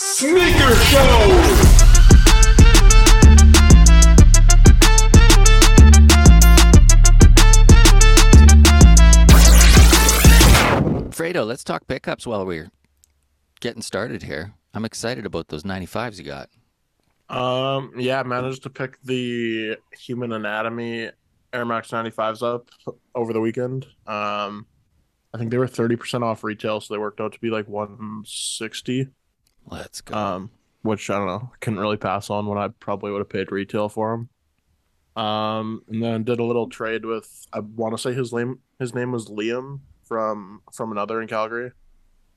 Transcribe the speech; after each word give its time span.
Sneaker 0.00 0.76
Show! 0.76 0.98
Fredo, 11.10 11.44
let's 11.44 11.64
talk 11.64 11.88
pickups 11.88 12.28
while 12.28 12.46
we're 12.46 12.70
getting 13.58 13.82
started 13.82 14.22
here. 14.22 14.54
I'm 14.72 14.84
excited 14.84 15.26
about 15.26 15.48
those 15.48 15.64
95s 15.64 16.18
you 16.18 16.24
got. 16.24 16.48
Um, 17.28 17.90
yeah, 17.96 18.20
I 18.20 18.22
managed 18.22 18.62
to 18.62 18.70
pick 18.70 19.02
the 19.02 19.78
Human 19.98 20.30
Anatomy 20.30 21.10
Air 21.52 21.64
Max 21.64 21.90
95s 21.90 22.44
up 22.44 22.68
over 23.16 23.32
the 23.32 23.40
weekend. 23.40 23.84
Um, 24.06 24.64
I 25.34 25.38
think 25.38 25.50
they 25.50 25.58
were 25.58 25.66
30% 25.66 26.22
off 26.22 26.44
retail, 26.44 26.80
so 26.80 26.94
they 26.94 26.98
worked 26.98 27.20
out 27.20 27.32
to 27.32 27.40
be 27.40 27.50
like 27.50 27.66
160. 27.66 29.08
Let's 29.70 30.00
go. 30.00 30.14
Um, 30.14 30.50
which 30.82 31.10
I 31.10 31.18
don't 31.18 31.26
know, 31.26 31.50
couldn't 31.60 31.80
really 31.80 31.96
pass 31.96 32.30
on 32.30 32.46
when 32.46 32.58
I 32.58 32.68
probably 32.68 33.10
would 33.12 33.18
have 33.18 33.28
paid 33.28 33.52
retail 33.52 33.88
for 33.88 34.10
them. 34.12 34.28
Um, 35.22 35.82
and 35.88 36.02
then 36.02 36.24
did 36.24 36.38
a 36.38 36.44
little 36.44 36.68
trade 36.68 37.04
with 37.04 37.46
I 37.52 37.60
want 37.60 37.94
to 37.94 37.98
say 37.98 38.12
his 38.12 38.32
name 38.32 38.60
his 38.78 38.94
name 38.94 39.10
was 39.10 39.28
Liam 39.28 39.80
from 40.04 40.62
from 40.72 40.92
another 40.92 41.20
in 41.20 41.28
Calgary. 41.28 41.72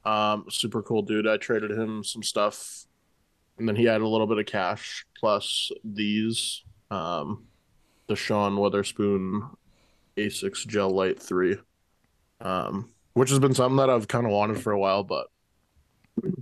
Um, 0.04 0.46
super 0.50 0.82
cool 0.82 1.04
dude. 1.04 1.28
I 1.28 1.38
traded 1.38 1.72
him 1.72 2.04
some 2.04 2.24
stuff, 2.24 2.86
and 3.60 3.68
then 3.68 3.76
he 3.76 3.86
had 3.86 4.02
a 4.02 4.08
little 4.08 4.28
bit 4.28 4.40
of 4.40 4.46
cash 4.48 5.06
plus 5.18 5.72
these. 5.84 6.64
Um, 6.90 7.46
the 8.08 8.16
Sean 8.16 8.58
Wotherspoon 8.58 9.50
Asics 10.18 10.68
Gel-Lyte 10.68 11.22
Three, 11.22 11.58
um, 12.42 12.90
which 13.14 13.30
has 13.30 13.40
been 13.40 13.54
something 13.54 13.78
that 13.78 13.90
I've 13.90 14.08
kind 14.08 14.26
of 14.26 14.34
wanted 14.34 14.60
for 14.60 14.74
a 14.74 14.80
while, 14.80 15.04
but 15.04 15.28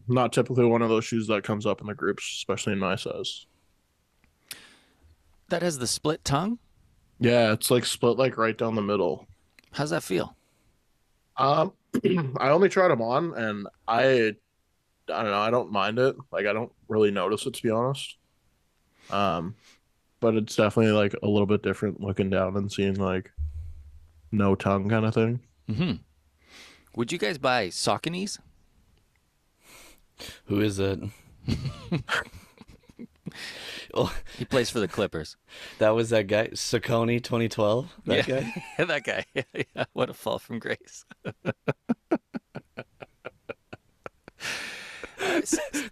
not 0.08 0.34
typically 0.34 0.66
one 0.66 0.82
of 0.82 0.90
those 0.90 1.06
shoes 1.06 1.28
that 1.28 1.44
comes 1.44 1.66
up 1.66 1.82
in 1.82 1.88
the 1.88 1.94
groups, 1.96 2.24
especially 2.38 2.74
in 2.74 2.80
my 2.80 2.96
size. 2.96 3.46
that 5.50 5.62
has 5.62 5.80
the 5.80 5.88
split 5.88 6.24
tongue. 6.24 6.60
Yeah, 7.20 7.52
it's 7.54 7.72
like 7.72 7.86
split 7.86 8.18
like 8.18 8.38
right 8.38 8.58
down 8.58 8.76
the 8.76 8.82
middle. 8.82 9.28
How's 9.72 9.90
that 9.90 10.04
feel? 10.04 10.36
Um, 11.38 11.74
I 12.38 12.50
only 12.50 12.70
tried 12.70 12.90
them 12.90 13.02
on, 13.02 13.34
and 13.34 13.68
I, 13.88 14.36
I 15.12 15.24
don't 15.24 15.26
know, 15.32 15.40
I 15.40 15.50
don't 15.52 15.72
mind 15.72 16.00
it. 16.00 16.16
Like 16.32 16.46
I 16.46 16.54
don't 16.54 16.72
really 16.88 17.12
notice 17.12 17.46
it 17.46 17.54
to 17.56 17.64
be 17.64 17.70
honest. 17.70 18.18
Um, 19.10 19.56
but 20.20 20.36
it's 20.36 20.56
definitely 20.56 20.92
like 20.92 21.16
a 21.24 21.28
little 21.28 21.48
bit 21.48 21.64
different 21.64 22.00
looking 22.02 22.30
down 22.30 22.56
and 22.58 22.72
seeing 22.72 22.96
like 22.96 23.32
no 24.32 24.56
tongue 24.56 24.90
kind 24.90 25.06
of 25.06 25.14
thing. 25.14 25.40
hmm 25.68 25.94
Would 26.96 27.12
you 27.12 27.18
guys 27.18 27.38
buy 27.38 27.68
Sauconys? 27.68 28.38
Who 30.46 30.62
is 30.62 30.80
it? 30.80 31.00
He 34.38 34.46
plays 34.46 34.70
for 34.70 34.80
the 34.80 34.88
Clippers. 34.88 35.36
that 35.80 35.90
was 35.92 36.10
that 36.12 36.28
guy, 36.28 36.48
Saccone 36.50 37.22
2012. 37.24 37.92
That 38.06 38.28
Yeah. 38.28 38.42
guy. 38.42 38.64
that 38.86 39.04
guy. 39.04 39.26
Yeah, 39.76 39.86
what 39.94 40.10
a 40.10 40.14
fall 40.14 40.38
from 40.40 40.60
grace. 40.60 41.06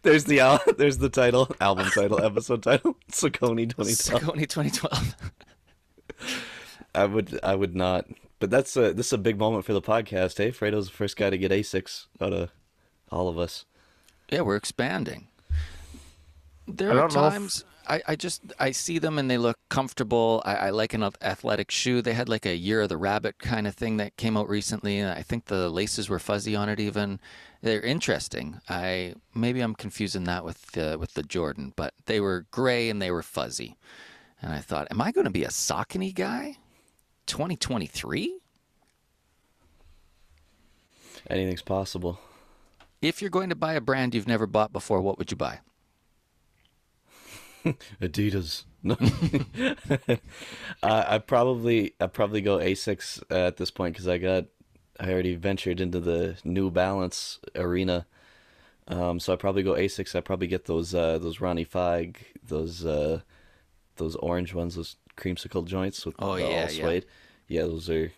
There's 0.04 0.24
the 0.26 0.40
al- 0.40 0.62
there's 0.78 1.00
the 1.00 1.10
title, 1.10 1.54
album 1.60 1.88
title, 1.94 2.24
episode 2.24 2.64
title, 2.64 2.96
Saccone 3.12 3.70
2012. 3.70 3.88
Saucony 3.90 4.48
2012. 4.48 5.16
I 6.96 7.06
would 7.06 7.40
I 7.44 7.56
would 7.56 7.76
not, 7.76 8.06
but 8.40 8.50
that's 8.50 8.76
a 8.78 8.94
this 8.94 9.08
is 9.08 9.14
a 9.14 9.18
big 9.18 9.38
moment 9.38 9.66
for 9.66 9.74
the 9.74 9.82
podcast. 9.82 10.38
Hey, 10.38 10.52
Fredo's 10.52 10.88
the 10.88 10.94
first 10.94 11.18
guy 11.18 11.30
to 11.30 11.38
get 11.38 11.52
Asics 11.52 12.06
out 12.22 12.34
of 12.34 12.52
all 13.12 13.28
of 13.28 13.38
us. 13.38 13.66
Yeah, 14.30 14.42
we're 14.42 14.56
expanding. 14.56 15.28
There 16.68 16.92
are 16.92 16.96
don't 16.96 17.08
if- 17.08 17.14
times 17.14 17.64
I, 17.90 18.02
I 18.08 18.16
just 18.16 18.42
I 18.60 18.72
see 18.72 19.00
them 19.00 19.18
and 19.18 19.32
they 19.32 19.38
look 19.38 19.58
comfortable. 19.70 20.42
I, 20.46 20.56
I 20.56 20.70
like 20.72 20.94
an 20.94 21.04
athletic 21.22 21.72
shoe. 21.72 22.02
They 22.02 22.14
had 22.14 22.28
like 22.28 22.46
a 22.46 22.56
Year 22.56 22.82
of 22.82 22.90
the 22.90 22.98
Rabbit 22.98 23.40
kind 23.40 23.66
of 23.66 23.76
thing 23.76 23.98
that 23.98 24.18
came 24.18 24.36
out 24.36 24.50
recently, 24.50 25.00
and 25.00 25.10
I 25.10 25.22
think 25.22 25.46
the 25.46 25.70
laces 25.70 26.10
were 26.10 26.20
fuzzy 26.20 26.56
on 26.56 26.70
it. 26.70 26.80
Even 26.80 27.20
they're 27.62 27.82
interesting. 27.82 28.60
I 28.68 29.16
maybe 29.34 29.62
I'm 29.62 29.76
confusing 29.76 30.26
that 30.26 30.44
with 30.44 30.78
uh, 30.78 30.98
with 31.00 31.14
the 31.14 31.24
Jordan, 31.24 31.74
but 31.76 31.94
they 32.06 32.20
were 32.20 32.46
gray 32.52 32.90
and 32.90 33.02
they 33.02 33.12
were 33.12 33.24
fuzzy, 33.24 33.78
and 34.42 34.52
I 34.52 34.60
thought, 34.60 34.88
am 34.92 35.02
I 35.02 35.12
going 35.12 35.26
to 35.26 35.32
be 35.32 35.44
a 35.46 35.50
Saucony 35.50 36.14
guy? 36.14 36.58
2023? 37.28 38.40
Anything's 41.30 41.62
possible. 41.62 42.20
If 43.02 43.22
you're 43.22 43.30
going 43.30 43.50
to 43.50 43.56
buy 43.56 43.74
a 43.74 43.82
brand 43.82 44.16
you've 44.16 44.28
never 44.28 44.48
bought 44.48 44.74
before, 44.74 45.02
what 45.02 45.18
would 45.18 45.32
you 45.32 45.38
buy? 45.38 45.60
Adidas. 48.02 48.64
No. 48.84 48.96
uh, 50.84 51.04
I 51.08 51.18
probably 51.20 51.94
I 52.00 52.08
probably 52.08 52.42
go 52.42 52.58
Asics 52.58 53.22
uh, 53.32 53.48
at 53.48 53.58
this 53.58 53.72
point 53.72 53.94
because 53.94 54.08
I 54.08 54.18
got 54.18 54.46
I 55.00 55.12
already 55.12 55.36
ventured 55.36 55.82
into 55.82 56.00
the 56.00 56.38
New 56.44 56.72
Balance 56.72 57.40
arena. 57.56 58.06
Um, 58.88 59.20
so 59.20 59.34
I 59.34 59.36
probably 59.36 59.64
go 59.64 59.74
Asics. 59.74 60.16
I 60.16 60.22
probably 60.22 60.48
get 60.48 60.66
those 60.66 60.96
uh, 60.96 61.18
those 61.18 61.42
Ronnie 61.42 61.66
Fieg, 61.66 62.18
those 62.44 62.86
uh, 62.86 63.22
those 63.98 64.16
orange 64.16 64.54
ones, 64.54 64.76
those 64.76 64.96
creamsicle 65.18 65.66
joints 65.66 66.06
with 66.06 66.16
Oh, 66.20 66.36
the 66.36 66.42
yeah, 66.42 66.46
all 66.46 66.54
yeah. 66.54 66.68
suede. 66.68 67.06
Yeah, 67.48 67.64
those 67.64 67.90
are 67.90 68.12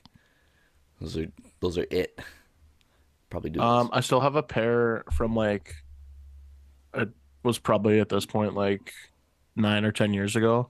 those 1.01 1.17
are 1.17 1.27
those 1.61 1.77
are 1.77 1.87
it. 1.89 2.19
Probably 3.29 3.49
do. 3.51 3.61
Um. 3.61 3.89
I 3.93 4.01
still 4.01 4.21
have 4.21 4.35
a 4.35 4.43
pair 4.43 5.03
from 5.13 5.35
like 5.35 5.75
it 6.93 7.09
was 7.43 7.59
probably 7.59 7.99
at 7.99 8.09
this 8.09 8.25
point 8.25 8.55
like 8.55 8.91
nine 9.55 9.85
or 9.85 9.91
ten 9.91 10.13
years 10.13 10.35
ago, 10.35 10.69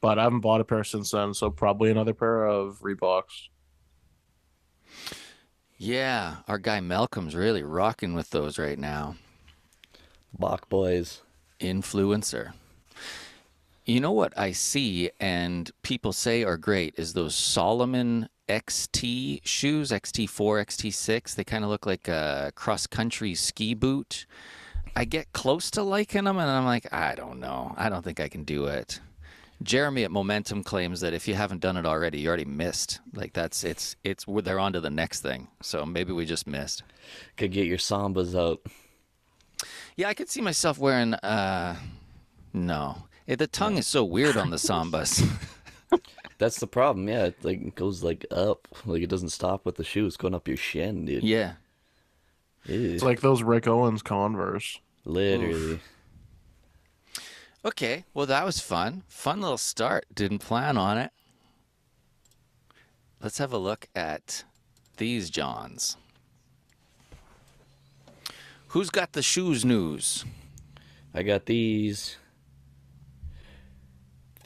but 0.00 0.18
I 0.18 0.22
haven't 0.24 0.40
bought 0.40 0.60
a 0.60 0.64
pair 0.64 0.84
since 0.84 1.10
then. 1.10 1.34
So 1.34 1.50
probably 1.50 1.90
another 1.90 2.14
pair 2.14 2.44
of 2.46 2.80
Reeboks. 2.80 3.48
Yeah, 5.76 6.36
our 6.48 6.58
guy 6.58 6.80
Malcolm's 6.80 7.36
really 7.36 7.62
rocking 7.62 8.14
with 8.14 8.30
those 8.30 8.58
right 8.58 8.78
now. 8.78 9.16
Bach 10.36 10.68
boys. 10.68 11.22
Influencer. 11.60 12.52
You 13.84 14.00
know 14.00 14.12
what 14.12 14.36
I 14.36 14.52
see 14.52 15.10
and 15.18 15.70
people 15.82 16.12
say 16.12 16.44
are 16.44 16.56
great 16.56 16.94
is 16.96 17.12
those 17.12 17.34
Salomon 17.34 18.28
XT 18.48 19.40
shoes, 19.44 19.90
XT4, 19.90 20.64
XT6. 20.66 21.34
They 21.34 21.44
kind 21.44 21.64
of 21.64 21.70
look 21.70 21.86
like 21.86 22.08
a 22.08 22.52
cross 22.54 22.86
country 22.86 23.34
ski 23.34 23.74
boot. 23.74 24.26
I 24.96 25.04
get 25.04 25.32
close 25.32 25.70
to 25.72 25.82
liking 25.82 26.24
them 26.24 26.38
and 26.38 26.50
I'm 26.50 26.64
like, 26.64 26.92
I 26.92 27.14
don't 27.14 27.38
know. 27.40 27.74
I 27.76 27.88
don't 27.88 28.02
think 28.02 28.20
I 28.20 28.28
can 28.28 28.44
do 28.44 28.66
it. 28.66 29.00
Jeremy 29.62 30.04
at 30.04 30.10
Momentum 30.10 30.62
claims 30.62 31.00
that 31.00 31.14
if 31.14 31.26
you 31.26 31.34
haven't 31.34 31.60
done 31.60 31.76
it 31.76 31.84
already, 31.84 32.20
you 32.20 32.28
already 32.28 32.44
missed. 32.44 33.00
Like 33.12 33.32
that's 33.32 33.64
it's 33.64 33.96
it's 34.04 34.24
they're 34.26 34.58
on 34.60 34.72
to 34.72 34.80
the 34.80 34.90
next 34.90 35.20
thing. 35.20 35.48
So 35.62 35.84
maybe 35.84 36.12
we 36.12 36.24
just 36.26 36.46
missed. 36.46 36.84
Could 37.36 37.52
get 37.52 37.66
your 37.66 37.78
sambas 37.78 38.38
out. 38.38 38.60
Yeah, 39.96 40.08
I 40.08 40.14
could 40.14 40.30
see 40.30 40.40
myself 40.40 40.78
wearing. 40.78 41.14
uh 41.14 41.76
No, 42.52 43.02
Eh, 43.26 43.36
the 43.36 43.46
tongue 43.46 43.76
is 43.76 43.86
so 43.86 44.04
weird 44.04 44.36
on 44.36 44.50
the 44.50 44.56
sambas. 44.68 45.22
That's 46.38 46.60
the 46.60 46.66
problem. 46.68 47.08
Yeah, 47.08 47.24
it 47.26 47.44
like 47.44 47.74
goes 47.74 48.02
like 48.02 48.24
up, 48.30 48.68
like 48.86 49.02
it 49.02 49.08
doesn't 49.10 49.30
stop 49.30 49.64
with 49.66 49.74
the 49.76 49.84
shoe. 49.84 50.06
It's 50.06 50.16
going 50.16 50.34
up 50.34 50.46
your 50.48 50.56
shin, 50.56 51.04
dude. 51.04 51.24
yeah, 51.24 51.54
Ew. 52.66 52.92
It's 52.94 53.02
like 53.02 53.20
those 53.20 53.42
Rick 53.42 53.66
Owens 53.66 54.02
Converse. 54.02 54.78
literally. 55.04 55.80
Okay, 57.64 58.04
well 58.14 58.26
that 58.26 58.44
was 58.44 58.60
fun. 58.60 59.02
Fun 59.08 59.40
little 59.40 59.58
start. 59.58 60.06
Didn't 60.14 60.38
plan 60.38 60.76
on 60.78 60.96
it. 60.96 61.10
Let's 63.20 63.38
have 63.38 63.52
a 63.52 63.58
look 63.58 63.88
at 63.96 64.44
these 64.96 65.28
Johns. 65.28 65.96
Who's 68.68 68.90
got 68.90 69.12
the 69.12 69.22
shoes 69.22 69.64
news? 69.64 70.24
I 71.12 71.22
got 71.24 71.46
these. 71.46 72.16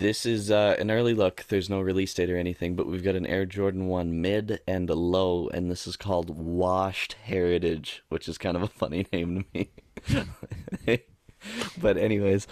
This 0.03 0.27
is 0.27 0.51
uh, 0.51 0.75
an 0.81 0.91
early 0.91 1.15
look. 1.15 1.45
There's 1.47 1.71
no 1.71 1.81
release 1.81 2.13
date 2.13 2.29
or 2.29 2.37
anything, 2.37 2.75
but 2.75 2.89
we've 2.89 3.05
got 3.05 3.15
an 3.15 3.25
Air 3.25 3.47
Jordan 3.47 3.87
1 3.87 4.21
mid 4.21 4.59
and 4.67 4.91
a 4.91 4.97
low, 4.97 5.47
and 5.55 5.71
this 5.71 5.87
is 5.87 5.97
called 5.97 6.29
Washed 6.29 7.13
Heritage, 7.23 8.03
which 8.09 8.29
is 8.29 8.37
kind 8.37 8.57
of 8.57 8.65
a 8.65 8.67
funny 8.67 9.07
name 9.13 9.45
to 9.55 10.27
me. 10.89 11.05
but, 11.81 11.97
anyways, 11.97 12.49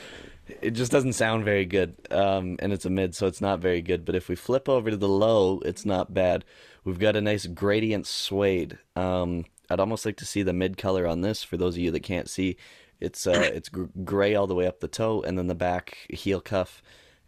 it 0.63 0.71
just 0.71 0.93
doesn't 0.93 1.15
sound 1.15 1.45
very 1.45 1.65
good. 1.65 1.97
Um, 2.13 2.55
and 2.61 2.73
it's 2.73 2.85
a 2.85 2.91
mid, 2.91 3.17
so 3.17 3.27
it's 3.27 3.41
not 3.41 3.59
very 3.59 3.83
good. 3.83 4.05
But 4.05 4.15
if 4.15 4.29
we 4.29 4.37
flip 4.37 4.69
over 4.69 4.89
to 4.89 4.97
the 4.97 5.09
low, 5.09 5.59
it's 5.65 5.85
not 5.85 6.15
bad. 6.15 6.45
We've 6.85 7.01
got 7.01 7.17
a 7.17 7.21
nice 7.21 7.47
gradient 7.47 8.07
suede. 8.07 8.79
Um, 8.95 9.45
I'd 9.69 9.81
almost 9.81 10.07
like 10.07 10.19
to 10.19 10.25
see 10.25 10.45
the 10.45 10.53
mid 10.53 10.77
color 10.77 11.05
on 11.05 11.23
this 11.23 11.43
for 11.43 11.57
those 11.57 11.75
of 11.75 11.83
you 11.83 11.91
that 11.91 12.05
can't 12.05 12.31
see. 12.31 12.57
It's 13.01 13.27
uh, 13.27 13.51
it's 13.53 13.71
gr- 13.71 13.87
gray 14.05 14.37
all 14.37 14.47
the 14.47 14.55
way 14.55 14.69
up 14.69 14.79
the 14.79 14.87
toe, 14.87 15.21
and 15.23 15.37
then 15.37 15.49
the 15.49 15.57
back 15.57 16.07
heel 16.11 16.41
cuff, 16.41 16.81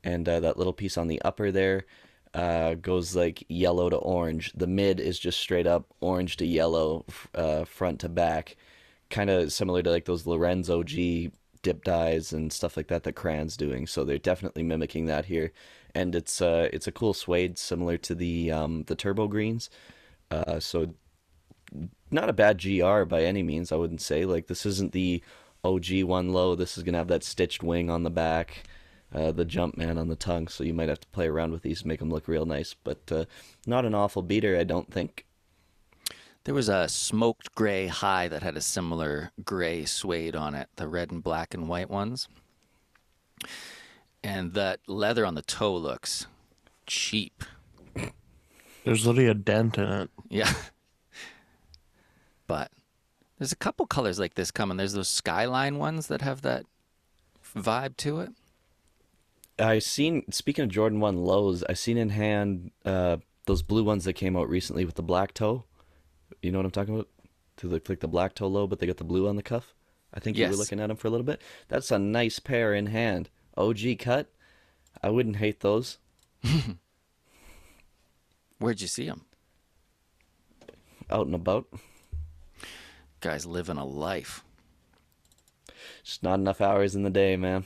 and 0.05 0.29
uh, 0.29 0.41
that 0.41 0.59
little 0.59 0.73
piece 0.73 0.99
on 0.99 1.09
the 1.09 1.21
upper 1.23 1.51
there 1.51 1.85
uh, 2.35 2.75
goes 2.75 3.15
like 3.15 3.45
yellow 3.49 3.91
to 3.91 3.97
orange. 3.97 4.53
The 4.55 4.67
mid 4.67 5.01
is 5.01 5.19
just 5.19 5.39
straight 5.39 5.67
up 5.67 5.87
orange 6.01 6.37
to 6.39 6.47
yellow, 6.47 7.05
uh, 7.35 7.65
front 7.65 8.01
to 8.01 8.09
back, 8.09 8.57
kind 9.11 9.31
of 9.31 9.53
similar 9.53 9.83
to 9.83 9.91
like 9.91 10.07
those 10.07 10.27
Lorenzo 10.27 10.83
G 10.83 11.31
dip 11.63 11.85
dyes 11.85 12.33
and 12.33 12.53
stuff 12.53 12.77
like 12.77 12.89
that 12.89 13.05
that 13.05 13.15
Crayan's 13.15 13.57
doing. 13.57 13.87
So 13.87 14.05
they're 14.05 14.19
definitely 14.19 14.63
mimicking 14.63 15.07
that 15.07 15.27
here, 15.27 15.53
and 15.95 16.15
it's 16.15 16.41
uh 16.41 16.69
it's 16.73 16.87
a 16.87 16.93
cool 16.93 17.15
suede 17.15 17.59
similar 17.59 17.99
to 17.99 18.15
the 18.15 18.51
um 18.51 18.85
the 18.85 18.97
turbo 18.97 19.29
greens. 19.29 19.71
Uh, 20.31 20.59
so 20.59 20.95
not 22.11 22.29
a 22.29 22.33
bad 22.33 22.63
GR 22.63 23.05
by 23.05 23.23
any 23.25 23.43
means. 23.43 23.73
I 23.73 23.77
wouldn't 23.77 24.01
say 24.01 24.25
like 24.25 24.47
this 24.47 24.67
isn't 24.67 24.93
the 24.93 25.23
OG 25.65 26.03
one 26.05 26.33
low. 26.33 26.55
This 26.55 26.77
is 26.77 26.85
gonna 26.85 26.99
have 26.99 27.09
that 27.09 27.25
stitched 27.25 27.63
wing 27.63 27.91
on 27.91 28.03
the 28.03 28.11
back. 28.11 28.65
Uh, 29.15 29.31
the 29.31 29.45
jump 29.45 29.77
man 29.77 29.99
on 29.99 30.09
the 30.09 30.17
tongue, 30.17 30.49
so 30.49 30.65
you 30.65 30.73
might 30.73 30.89
have 30.89 31.01
to 31.01 31.09
play 31.09 31.29
around 31.29 31.53
with 31.53 31.63
these, 31.63 31.83
to 31.83 31.89
make 31.89 31.99
them 31.99 32.11
look 32.11 32.29
real 32.29 32.47
nice, 32.47 32.75
but 32.83 33.13
uh, 33.13 33.25
not 33.67 33.85
an 33.85 33.95
awful 33.95 34.23
beater, 34.23 34.59
I 34.59 34.65
don't 34.65 34.91
think. 34.91 35.27
There 36.45 36.55
was 36.55 36.69
a 36.69 36.89
smoked 36.89 37.55
gray 37.55 37.87
high 37.89 38.27
that 38.29 38.43
had 38.43 38.57
a 38.57 38.63
similar 38.63 39.31
gray 39.45 39.85
suede 39.85 40.35
on 40.35 40.55
it, 40.55 40.69
the 40.77 40.89
red 40.89 41.13
and 41.13 41.23
black 41.23 41.53
and 41.53 41.69
white 41.69 41.91
ones. 41.91 42.27
And 44.25 44.55
that 44.55 44.81
leather 44.87 45.27
on 45.27 45.35
the 45.35 45.43
toe 45.43 45.77
looks 45.77 46.27
cheap. 46.87 47.45
There's 48.85 49.07
literally 49.07 49.29
a 49.29 49.35
dent 49.35 49.79
in 49.79 49.85
it. 49.85 50.11
Yeah. 50.29 50.53
But 52.47 52.73
there's 53.39 53.53
a 53.53 53.57
couple 53.57 53.87
colors 53.87 54.19
like 54.19 54.35
this 54.35 54.51
coming. 54.51 54.77
There's 54.77 54.95
those 54.95 55.09
skyline 55.09 55.79
ones 55.79 56.09
that 56.09 56.23
have 56.23 56.43
that 56.43 56.65
vibe 57.57 57.97
to 57.99 58.21
it. 58.21 58.31
I 59.63 59.79
seen 59.79 60.31
speaking 60.31 60.65
of 60.65 60.71
Jordan 60.71 61.01
One 61.01 61.25
lows, 61.25 61.63
I 61.65 61.75
seen 61.75 61.97
in 61.97 62.11
hand 62.11 62.73
uh, 62.85 63.19
those 63.47 63.63
blue 63.63 63.85
ones 63.85 64.05
that 64.05 64.15
came 64.15 64.37
out 64.37 64.49
recently 64.49 64.85
with 64.85 64.97
the 64.97 65.03
black 65.03 65.35
toe. 65.35 65.65
You 66.43 66.51
know 66.51 66.59
what 66.59 66.67
I'm 66.67 66.73
talking 66.73 66.95
about? 66.95 67.09
To 67.59 67.69
look 67.69 67.89
like 67.89 68.01
the 68.01 68.09
black 68.09 68.35
toe 68.35 68.49
low, 68.49 68.67
but 68.67 68.79
they 68.79 68.87
got 68.87 68.97
the 68.97 69.05
blue 69.05 69.29
on 69.29 69.37
the 69.37 69.43
cuff. 69.43 69.75
I 70.13 70.21
think 70.21 70.37
you 70.37 70.47
were 70.47 70.55
looking 70.55 70.81
at 70.81 70.89
them 70.89 70.97
for 70.97 71.09
a 71.09 71.11
little 71.11 71.25
bit. 71.25 71.41
That's 71.69 71.91
a 71.91 71.99
nice 71.99 72.39
pair 72.39 72.75
in 72.75 72.87
hand. 72.87 73.31
OG 73.57 73.99
cut. 73.99 74.29
I 75.03 75.11
wouldn't 75.11 75.37
hate 75.37 75.61
those. 75.61 75.99
Where'd 78.59 78.81
you 78.81 78.89
see 78.89 79.07
them? 79.07 79.25
Out 81.11 81.27
and 81.27 81.35
about. 81.35 81.67
Guys 83.21 83.47
living 83.47 83.79
a 83.79 83.85
life. 83.85 84.45
Just 86.03 86.23
not 86.23 86.39
enough 86.41 86.61
hours 86.61 86.95
in 86.95 87.05
the 87.05 87.11
day, 87.11 87.37
man. 87.37 87.65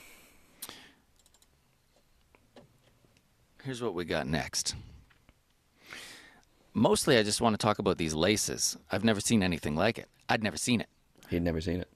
Here's 3.66 3.82
what 3.82 3.94
we 3.94 4.04
got 4.04 4.28
next. 4.28 4.76
Mostly, 6.72 7.18
I 7.18 7.24
just 7.24 7.40
want 7.40 7.54
to 7.54 7.58
talk 7.58 7.80
about 7.80 7.98
these 7.98 8.14
laces. 8.14 8.76
I've 8.92 9.02
never 9.02 9.18
seen 9.18 9.42
anything 9.42 9.74
like 9.74 9.98
it. 9.98 10.08
I'd 10.28 10.40
never 10.40 10.56
seen 10.56 10.80
it. 10.80 10.88
He'd 11.30 11.42
never 11.42 11.60
seen 11.60 11.80
it. 11.80 11.88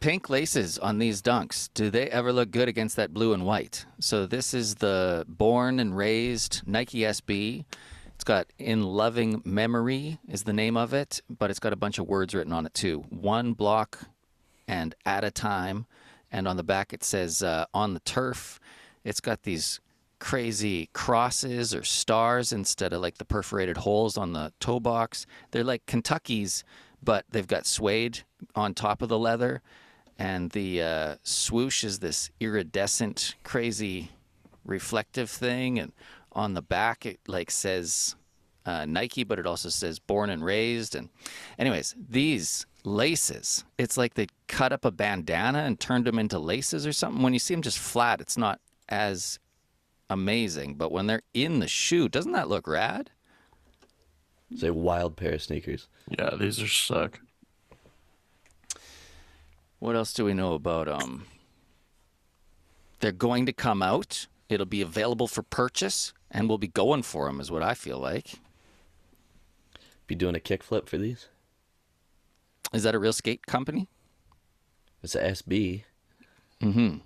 Pink 0.00 0.30
laces 0.30 0.78
on 0.78 0.96
these 0.96 1.20
dunks. 1.20 1.68
Do 1.74 1.90
they 1.90 2.08
ever 2.08 2.32
look 2.32 2.50
good 2.50 2.66
against 2.66 2.96
that 2.96 3.12
blue 3.12 3.34
and 3.34 3.44
white? 3.44 3.84
So, 4.00 4.24
this 4.24 4.54
is 4.54 4.76
the 4.76 5.26
born 5.28 5.80
and 5.80 5.94
raised 5.94 6.62
Nike 6.66 7.00
SB. 7.00 7.66
It's 8.14 8.24
got 8.24 8.46
In 8.58 8.82
Loving 8.82 9.42
Memory, 9.44 10.18
is 10.26 10.44
the 10.44 10.54
name 10.54 10.78
of 10.78 10.94
it, 10.94 11.20
but 11.28 11.50
it's 11.50 11.60
got 11.60 11.74
a 11.74 11.76
bunch 11.76 11.98
of 11.98 12.06
words 12.06 12.34
written 12.34 12.54
on 12.54 12.64
it 12.64 12.72
too. 12.72 13.04
One 13.10 13.52
block 13.52 13.98
and 14.66 14.94
at 15.04 15.24
a 15.24 15.30
time. 15.30 15.84
And 16.32 16.48
on 16.48 16.56
the 16.56 16.64
back, 16.64 16.94
it 16.94 17.04
says 17.04 17.42
uh, 17.42 17.66
on 17.74 17.92
the 17.92 18.00
turf. 18.00 18.58
It's 19.04 19.20
got 19.20 19.42
these 19.42 19.78
crazy 20.26 20.90
crosses 20.92 21.72
or 21.72 21.84
stars 21.84 22.52
instead 22.52 22.92
of 22.92 23.00
like 23.00 23.16
the 23.16 23.24
perforated 23.24 23.76
holes 23.76 24.18
on 24.18 24.32
the 24.32 24.52
toe 24.58 24.80
box. 24.80 25.24
They're 25.52 25.62
like 25.62 25.86
Kentucky's, 25.86 26.64
but 27.00 27.24
they've 27.30 27.46
got 27.46 27.64
suede 27.64 28.24
on 28.56 28.74
top 28.74 29.02
of 29.02 29.08
the 29.08 29.20
leather. 29.20 29.62
And 30.18 30.50
the 30.50 30.82
uh, 30.82 31.16
swoosh 31.22 31.84
is 31.84 32.00
this 32.00 32.30
iridescent, 32.40 33.36
crazy 33.44 34.10
reflective 34.64 35.30
thing. 35.30 35.78
And 35.78 35.92
on 36.32 36.54
the 36.54 36.62
back, 36.62 37.06
it 37.06 37.20
like 37.28 37.52
says 37.52 38.16
uh, 38.64 38.84
Nike, 38.84 39.22
but 39.22 39.38
it 39.38 39.46
also 39.46 39.68
says 39.68 40.00
born 40.00 40.28
and 40.28 40.44
raised. 40.44 40.96
And, 40.96 41.08
anyways, 41.56 41.94
these 41.96 42.66
laces, 42.82 43.64
it's 43.78 43.96
like 43.96 44.14
they 44.14 44.26
cut 44.48 44.72
up 44.72 44.84
a 44.84 44.90
bandana 44.90 45.60
and 45.60 45.78
turned 45.78 46.04
them 46.04 46.18
into 46.18 46.40
laces 46.40 46.84
or 46.84 46.92
something. 46.92 47.22
When 47.22 47.32
you 47.32 47.38
see 47.38 47.54
them 47.54 47.62
just 47.62 47.78
flat, 47.78 48.20
it's 48.20 48.36
not 48.36 48.58
as 48.88 49.38
amazing. 50.08 50.74
But 50.74 50.92
when 50.92 51.06
they're 51.06 51.22
in 51.34 51.60
the 51.60 51.68
shoe, 51.68 52.08
doesn't 52.08 52.32
that 52.32 52.48
look 52.48 52.66
rad? 52.66 53.10
It's 54.50 54.62
a 54.62 54.72
wild 54.72 55.16
pair 55.16 55.34
of 55.34 55.42
sneakers. 55.42 55.88
Yeah, 56.08 56.36
these 56.38 56.60
are 56.60 56.68
suck. 56.68 57.20
What 59.78 59.96
else 59.96 60.12
do 60.12 60.24
we 60.24 60.34
know 60.34 60.54
about 60.54 60.86
them? 60.86 61.26
They're 63.00 63.12
going 63.12 63.46
to 63.46 63.52
come 63.52 63.82
out. 63.82 64.26
It'll 64.48 64.66
be 64.66 64.80
available 64.80 65.26
for 65.26 65.42
purchase, 65.42 66.12
and 66.30 66.48
we'll 66.48 66.58
be 66.58 66.68
going 66.68 67.02
for 67.02 67.26
them, 67.26 67.40
is 67.40 67.50
what 67.50 67.62
I 67.62 67.74
feel 67.74 67.98
like. 67.98 68.34
Be 70.06 70.14
doing 70.14 70.36
a 70.36 70.40
kickflip 70.40 70.88
for 70.88 70.98
these. 70.98 71.28
Is 72.72 72.84
that 72.84 72.94
a 72.94 72.98
real 72.98 73.12
skate 73.12 73.46
company? 73.46 73.88
It's 75.02 75.14
a 75.14 75.22
SB. 75.22 75.82
Mm-hmm. 76.60 76.98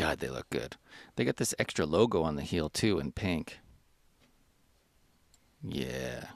God, 0.00 0.18
they 0.18 0.28
look 0.28 0.48
good. 0.50 0.76
They 1.16 1.24
got 1.24 1.36
this 1.36 1.54
extra 1.58 1.86
logo 1.86 2.22
on 2.22 2.36
the 2.36 2.42
heel 2.42 2.68
too 2.68 2.98
in 2.98 3.12
pink. 3.12 3.58
Yeah. 5.62 6.28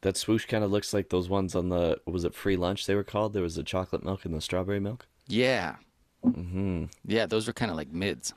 That 0.00 0.16
swoosh 0.16 0.46
kind 0.46 0.64
of 0.64 0.70
looks 0.70 0.92
like 0.92 1.08
those 1.08 1.28
ones 1.28 1.54
on 1.54 1.68
the 1.68 2.00
was 2.06 2.24
it 2.24 2.34
free 2.34 2.56
lunch 2.56 2.86
they 2.86 2.94
were 2.94 3.04
called? 3.04 3.32
There 3.32 3.42
was 3.42 3.54
the 3.54 3.62
chocolate 3.62 4.04
milk 4.04 4.24
and 4.24 4.34
the 4.34 4.40
strawberry 4.40 4.80
milk. 4.80 5.06
Yeah. 5.28 5.76
Mm-hmm. 6.24 6.86
Yeah, 7.04 7.26
those 7.26 7.46
were 7.46 7.52
kind 7.52 7.70
of 7.70 7.76
like 7.76 7.92
mids. 7.92 8.34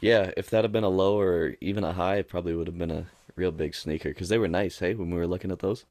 Yeah, 0.00 0.32
if 0.36 0.50
that 0.50 0.64
had 0.64 0.72
been 0.72 0.84
a 0.84 0.88
low 0.88 1.18
or 1.18 1.54
even 1.60 1.84
a 1.84 1.92
high, 1.92 2.16
it 2.16 2.28
probably 2.28 2.54
would 2.54 2.66
have 2.66 2.78
been 2.78 2.90
a 2.90 3.06
real 3.36 3.52
big 3.52 3.74
sneaker 3.74 4.10
because 4.10 4.28
they 4.28 4.38
were 4.38 4.48
nice. 4.48 4.78
Hey, 4.78 4.94
when 4.94 5.10
we 5.10 5.16
were 5.16 5.26
looking 5.26 5.50
at 5.50 5.60
those. 5.60 5.84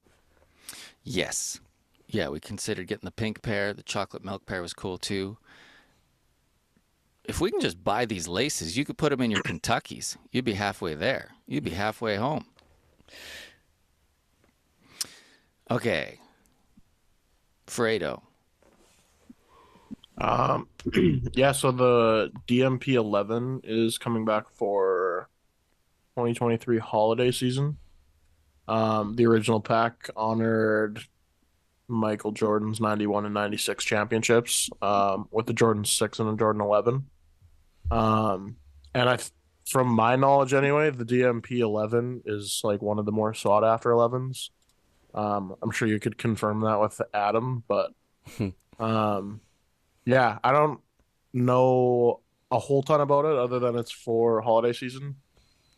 Yes. 1.03 1.59
Yeah, 2.07 2.29
we 2.29 2.39
considered 2.39 2.87
getting 2.87 3.05
the 3.05 3.11
pink 3.11 3.41
pair. 3.41 3.73
The 3.73 3.83
chocolate 3.83 4.23
milk 4.23 4.45
pair 4.45 4.61
was 4.61 4.73
cool 4.73 4.97
too. 4.97 5.37
If 7.27 7.41
we 7.41 7.51
can 7.51 7.59
just 7.59 7.83
buy 7.83 8.05
these 8.05 8.27
laces, 8.27 8.77
you 8.77 8.85
could 8.85 8.97
put 8.97 9.09
them 9.09 9.21
in 9.21 9.31
your 9.31 9.41
Kentuckies. 9.41 10.17
You'd 10.31 10.45
be 10.45 10.53
halfway 10.53 10.93
there. 10.93 11.31
You'd 11.47 11.63
be 11.63 11.71
halfway 11.71 12.15
home. 12.15 12.45
Okay. 15.69 16.19
Fredo. 17.67 18.21
Um, 20.17 20.67
yeah, 21.33 21.51
so 21.51 21.71
the 21.71 22.31
DMP 22.47 22.89
11 22.89 23.61
is 23.63 23.97
coming 23.97 24.23
back 24.23 24.49
for 24.49 25.29
2023 26.15 26.79
holiday 26.79 27.31
season. 27.31 27.77
Um, 28.67 29.15
the 29.15 29.25
original 29.25 29.59
pack 29.59 30.09
honored 30.15 31.03
Michael 31.87 32.31
Jordan's 32.31 32.79
91 32.79 33.25
and 33.25 33.33
96 33.33 33.83
championships 33.83 34.69
um, 34.81 35.27
with 35.31 35.45
the 35.45 35.53
Jordan 35.53 35.85
6 35.85 36.19
and 36.19 36.29
the 36.29 36.35
Jordan 36.35 36.61
11. 36.61 37.05
Um, 37.91 38.57
and 38.93 39.09
I, 39.09 39.17
from 39.67 39.87
my 39.87 40.15
knowledge 40.15 40.53
anyway, 40.53 40.89
the 40.89 41.05
DMP 41.05 41.59
11 41.59 42.23
is 42.25 42.61
like 42.63 42.81
one 42.81 42.99
of 42.99 43.05
the 43.05 43.11
more 43.11 43.33
sought 43.33 43.63
after 43.63 43.89
11s. 43.89 44.49
Um, 45.13 45.55
I'm 45.61 45.71
sure 45.71 45.87
you 45.87 45.99
could 45.99 46.17
confirm 46.17 46.61
that 46.61 46.79
with 46.79 47.01
Adam, 47.13 47.63
but 47.67 47.91
um, 48.79 49.39
yeah, 50.05 50.39
I 50.43 50.51
don't 50.51 50.79
know 51.33 52.21
a 52.51 52.59
whole 52.59 52.83
ton 52.83 53.01
about 53.01 53.25
it 53.25 53.37
other 53.37 53.59
than 53.59 53.75
it's 53.75 53.91
for 53.91 54.41
holiday 54.41 54.73
season. 54.73 55.15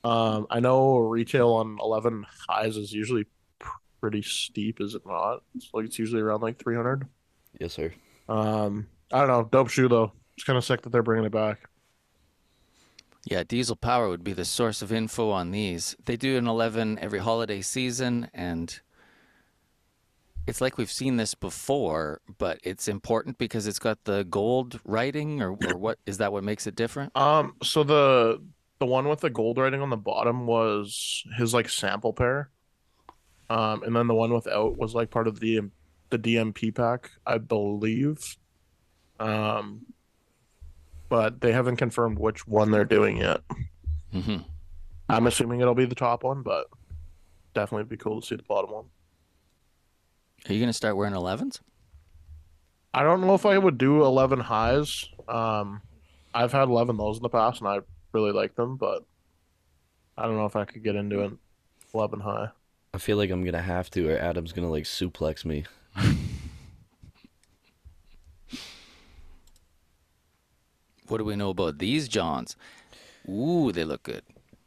Um, 0.04 0.48
I 0.50 0.60
know 0.60 0.98
retail 0.98 1.50
on 1.50 1.78
11 1.82 2.26
highs 2.48 2.78
is 2.78 2.94
usually 2.94 3.26
pretty 4.02 4.22
steep, 4.22 4.80
is 4.82 4.96
it 4.96 5.04
not? 5.06 5.44
It's 5.56 5.70
like 5.74 5.86
it's 5.86 6.00
usually 6.00 6.22
around 6.22 6.42
like 6.42 6.58
300. 6.62 7.08
Yes, 7.60 7.74
sir. 7.74 7.94
Um, 8.30 8.88
I 9.12 9.20
don't 9.20 9.28
know. 9.28 9.48
Dope 9.52 9.70
shoe 9.70 9.88
though. 9.88 10.12
It's 10.36 10.44
kind 10.44 10.58
of 10.58 10.64
sick 10.64 10.82
that 10.84 10.92
they're 10.92 11.04
bringing 11.04 11.26
it 11.26 11.32
back. 11.32 11.68
Yeah, 13.29 13.43
Diesel 13.43 13.75
Power 13.75 14.07
would 14.07 14.24
be 14.24 14.31
the 14.31 14.46
source 14.46 14.81
of 14.81 14.93
info 14.93 15.31
on 15.31 15.51
these. 15.51 15.98
They 16.05 16.15
do 16.15 16.38
an 16.38 16.48
11 16.48 16.98
every 17.00 17.19
holiday 17.19 17.62
season, 17.62 18.29
and 18.34 18.79
it's 20.48 20.62
like 20.62 20.77
we've 20.77 20.89
seen 20.89 21.17
this 21.17 21.36
before, 21.36 22.22
but 22.38 22.57
it's 22.63 22.88
important 22.88 23.38
because 23.38 23.67
it's 23.67 23.79
got 23.79 24.05
the 24.05 24.24
gold 24.24 24.79
writing, 24.86 25.41
or, 25.41 25.57
or 25.67 25.77
what 25.77 26.00
is 26.05 26.19
that 26.19 26.31
what 26.31 26.46
makes 26.46 26.67
it 26.67 26.75
different? 26.75 27.15
Um, 27.17 27.55
so 27.62 27.84
the 27.84 28.41
the 28.79 28.86
one 28.86 29.10
with 29.10 29.19
the 29.19 29.29
gold 29.29 29.57
writing 29.57 29.81
on 29.81 29.89
the 29.89 29.98
bottom 29.98 30.48
was 30.48 31.25
his 31.38 31.53
like 31.53 31.67
sample 31.67 32.13
pair. 32.13 32.50
Um, 33.50 33.84
and 33.84 33.93
then 33.93 34.07
the 34.07 34.15
one 34.15 34.34
without 34.34 34.77
was 34.77 34.96
like 34.96 35.10
part 35.10 35.27
of 35.27 35.41
the 35.41 35.69
the 36.12 36.19
DMP 36.19 36.74
pack, 36.74 37.12
I 37.25 37.39
believe. 37.39 38.38
Um, 39.19 39.86
but 41.10 41.42
they 41.42 41.52
haven't 41.52 41.78
confirmed 41.78 42.20
which 42.20 42.48
one 42.48 42.72
they're 42.72 42.86
doing 42.86 43.18
yet. 43.18 43.42
hmm 44.12 44.38
I'm 45.10 45.28
assuming 45.28 45.62
it'll 45.62 45.74
be 45.76 45.86
the 45.86 45.96
top 45.96 46.24
one, 46.24 46.44
but 46.44 46.68
definitely 47.54 47.86
be 47.86 47.96
cool 47.96 48.20
to 48.20 48.28
see 48.28 48.36
the 48.36 48.44
bottom 48.44 48.72
one. 48.72 48.86
Are 50.48 50.54
you 50.54 50.60
going 50.60 50.70
to 50.70 50.74
start 50.74 50.98
wearing 50.98 51.14
11s? 51.14 51.62
I 52.94 53.04
don't 53.04 53.22
know 53.22 53.34
if 53.34 53.46
I 53.46 53.58
would 53.58 53.78
do 53.78 54.04
11 54.04 54.40
highs. 54.40 55.08
Um, 55.28 55.82
I've 56.34 56.52
had 56.52 56.68
11 56.68 56.98
lows 56.98 57.18
in 57.18 57.24
the 57.24 57.30
past 57.30 57.62
and 57.62 57.70
I 57.70 57.80
really 58.12 58.32
like 58.32 58.56
them, 58.56 58.76
but 58.76 59.06
I 60.18 60.24
don't 60.24 60.36
know 60.36 60.46
if 60.46 60.56
I 60.56 60.66
could 60.66 60.84
get 60.84 60.96
into 60.96 61.24
an 61.24 61.38
11 61.94 62.20
high. 62.20 62.50
I 62.94 62.98
feel 62.98 63.18
like 63.18 63.30
I'm 63.30 63.44
gonna 63.44 63.62
have 63.62 63.90
to, 63.92 64.10
or 64.10 64.18
Adam's 64.18 64.52
gonna 64.52 64.70
like 64.72 64.86
suplex 64.86 65.46
me. 65.46 65.66
What 71.08 71.18
do 71.20 71.24
we 71.26 71.36
know 71.36 71.50
about 71.50 71.80
these 71.80 72.08
Johns? 72.08 72.56
Ooh, 73.30 73.72
they 73.72 73.84
look 73.84 74.04
good. 74.04 74.24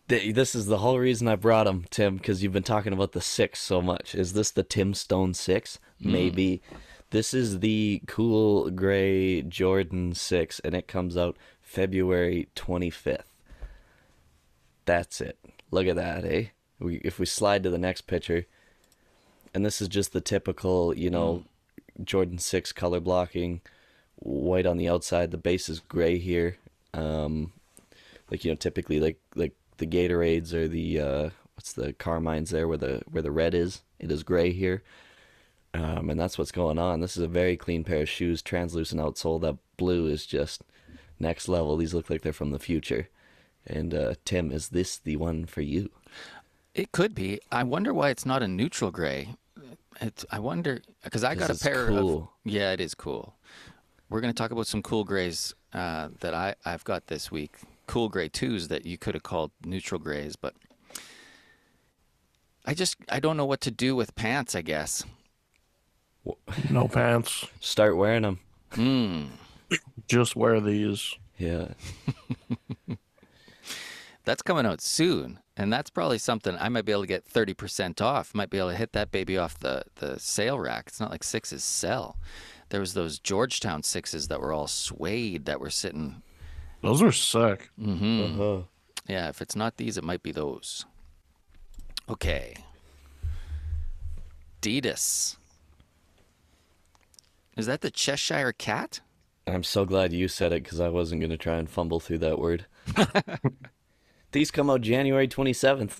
This 0.08 0.54
is 0.56 0.66
the 0.66 0.78
whole 0.78 0.98
reason 0.98 1.28
I 1.28 1.36
brought 1.36 1.64
them, 1.64 1.84
Tim, 1.88 2.16
because 2.16 2.42
you've 2.42 2.52
been 2.52 2.64
talking 2.64 2.92
about 2.92 3.12
the 3.12 3.20
six 3.20 3.60
so 3.60 3.80
much. 3.80 4.14
Is 4.14 4.32
this 4.32 4.50
the 4.50 4.64
Tim 4.64 4.92
Stone 4.92 5.34
six? 5.34 5.78
Maybe. 6.00 6.62
This 7.10 7.32
is 7.32 7.60
the 7.60 8.02
cool 8.06 8.70
gray 8.70 9.42
Jordan 9.42 10.14
six, 10.14 10.60
and 10.60 10.74
it 10.74 10.88
comes 10.88 11.16
out 11.16 11.36
February 11.60 12.48
25th. 12.56 13.22
That's 14.84 15.20
it. 15.20 15.38
Look 15.70 15.86
at 15.86 15.96
that, 15.96 16.24
eh? 16.24 16.46
We, 16.80 16.96
if 16.96 17.20
we 17.20 17.26
slide 17.26 17.62
to 17.62 17.70
the 17.70 17.78
next 17.78 18.02
picture, 18.02 18.46
and 19.54 19.64
this 19.64 19.80
is 19.80 19.88
just 19.88 20.12
the 20.12 20.20
typical, 20.20 20.96
you 20.96 21.10
know, 21.10 21.44
Jordan 22.02 22.38
6 22.38 22.72
color 22.72 22.98
blocking, 22.98 23.60
white 24.20 24.66
on 24.66 24.76
the 24.76 24.88
outside. 24.88 25.30
The 25.30 25.38
base 25.38 25.68
is 25.68 25.80
gray 25.80 26.18
here. 26.18 26.56
Um, 26.94 27.52
like 28.30 28.44
you 28.44 28.50
know, 28.50 28.56
typically 28.56 29.00
like 29.00 29.18
like 29.34 29.54
the 29.78 29.86
Gatorades 29.86 30.52
or 30.52 30.68
the 30.68 31.00
uh, 31.00 31.30
what's 31.54 31.72
the 31.72 31.92
Carmines 31.94 32.50
there 32.50 32.68
where 32.68 32.78
the 32.78 33.02
where 33.10 33.22
the 33.22 33.30
red 33.30 33.54
is. 33.54 33.82
It 33.98 34.10
is 34.10 34.22
gray 34.22 34.52
here. 34.52 34.82
Um, 35.72 36.10
and 36.10 36.18
that's 36.18 36.36
what's 36.36 36.50
going 36.50 36.78
on. 36.78 37.00
This 37.00 37.16
is 37.16 37.22
a 37.22 37.28
very 37.28 37.56
clean 37.56 37.84
pair 37.84 38.02
of 38.02 38.08
shoes, 38.08 38.42
translucent 38.42 39.00
outsole. 39.00 39.40
That 39.40 39.56
blue 39.76 40.06
is 40.06 40.26
just 40.26 40.64
next 41.20 41.48
level. 41.48 41.76
These 41.76 41.94
look 41.94 42.10
like 42.10 42.22
they're 42.22 42.32
from 42.32 42.50
the 42.50 42.58
future. 42.58 43.08
And 43.66 43.94
uh, 43.94 44.14
Tim, 44.24 44.50
is 44.50 44.70
this 44.70 44.98
the 44.98 45.16
one 45.16 45.44
for 45.44 45.60
you? 45.60 45.90
It 46.74 46.92
could 46.92 47.14
be. 47.14 47.40
I 47.52 47.62
wonder 47.62 47.94
why 47.94 48.10
it's 48.10 48.26
not 48.26 48.42
a 48.42 48.48
neutral 48.48 48.90
gray. 48.90 49.36
It's, 50.00 50.24
I 50.30 50.38
wonder 50.40 50.80
because 51.04 51.22
I 51.22 51.34
got 51.34 51.50
a 51.50 51.54
pair 51.54 51.88
of. 51.88 52.28
Yeah, 52.44 52.72
it 52.72 52.80
is 52.80 52.94
cool. 52.94 53.34
We're 54.10 54.20
going 54.20 54.34
to 54.34 54.36
talk 54.36 54.50
about 54.50 54.66
some 54.66 54.82
cool 54.82 55.04
grays 55.04 55.54
uh, 55.72 56.08
that 56.18 56.34
I 56.34 56.56
I've 56.64 56.84
got 56.84 57.06
this 57.06 57.30
week. 57.30 57.56
Cool 57.86 58.08
gray 58.08 58.28
twos 58.28 58.68
that 58.68 58.84
you 58.84 58.98
could 58.98 59.14
have 59.14 59.22
called 59.22 59.52
neutral 59.64 60.00
grays, 60.00 60.36
but 60.36 60.54
I 62.66 62.74
just 62.74 62.96
I 63.08 63.20
don't 63.20 63.36
know 63.36 63.46
what 63.46 63.60
to 63.62 63.70
do 63.70 63.94
with 63.94 64.14
pants. 64.16 64.54
I 64.54 64.62
guess. 64.62 65.04
No 66.68 66.88
pants. 66.88 67.46
Start 67.60 67.96
wearing 67.96 68.22
them. 68.22 68.40
Hmm. 68.72 69.26
Just 70.08 70.36
wear 70.36 70.60
these. 70.60 71.14
Yeah. 71.38 71.68
That's 74.24 74.42
coming 74.42 74.66
out 74.66 74.82
soon, 74.82 75.40
and 75.56 75.72
that's 75.72 75.88
probably 75.88 76.18
something 76.18 76.54
I 76.60 76.68
might 76.68 76.84
be 76.84 76.92
able 76.92 77.02
to 77.02 77.08
get 77.08 77.24
thirty 77.24 77.54
percent 77.54 78.02
off. 78.02 78.34
Might 78.34 78.50
be 78.50 78.58
able 78.58 78.70
to 78.70 78.76
hit 78.76 78.92
that 78.92 79.10
baby 79.10 79.38
off 79.38 79.58
the 79.58 79.84
the 79.96 80.20
sale 80.20 80.58
rack. 80.58 80.84
It's 80.88 81.00
not 81.00 81.10
like 81.10 81.24
sixes 81.24 81.64
sell. 81.64 82.18
There 82.70 82.80
was 82.80 82.94
those 82.94 83.18
Georgetown 83.18 83.82
sixes 83.82 84.28
that 84.28 84.40
were 84.40 84.52
all 84.52 84.66
suede 84.66 85.44
that 85.44 85.60
were 85.60 85.70
sitting. 85.70 86.22
Those 86.82 87.02
are 87.02 87.12
sick. 87.12 87.70
Mm-hmm. 87.78 88.40
Uh-huh. 88.40 88.62
Yeah, 89.06 89.28
if 89.28 89.42
it's 89.42 89.56
not 89.56 89.76
these, 89.76 89.96
it 89.96 90.04
might 90.04 90.22
be 90.22 90.32
those. 90.32 90.86
Okay. 92.08 92.54
Adidas. 94.60 95.36
Is 97.56 97.66
that 97.66 97.80
the 97.80 97.90
Cheshire 97.90 98.52
Cat? 98.52 99.00
I'm 99.46 99.64
so 99.64 99.84
glad 99.84 100.12
you 100.12 100.28
said 100.28 100.52
it 100.52 100.62
because 100.62 100.80
I 100.80 100.88
wasn't 100.88 101.20
going 101.20 101.30
to 101.30 101.36
try 101.36 101.56
and 101.56 101.68
fumble 101.68 101.98
through 101.98 102.18
that 102.18 102.38
word. 102.38 102.66
These 104.32 104.50
come 104.50 104.70
out 104.70 104.82
January 104.82 105.26
27th. 105.26 105.98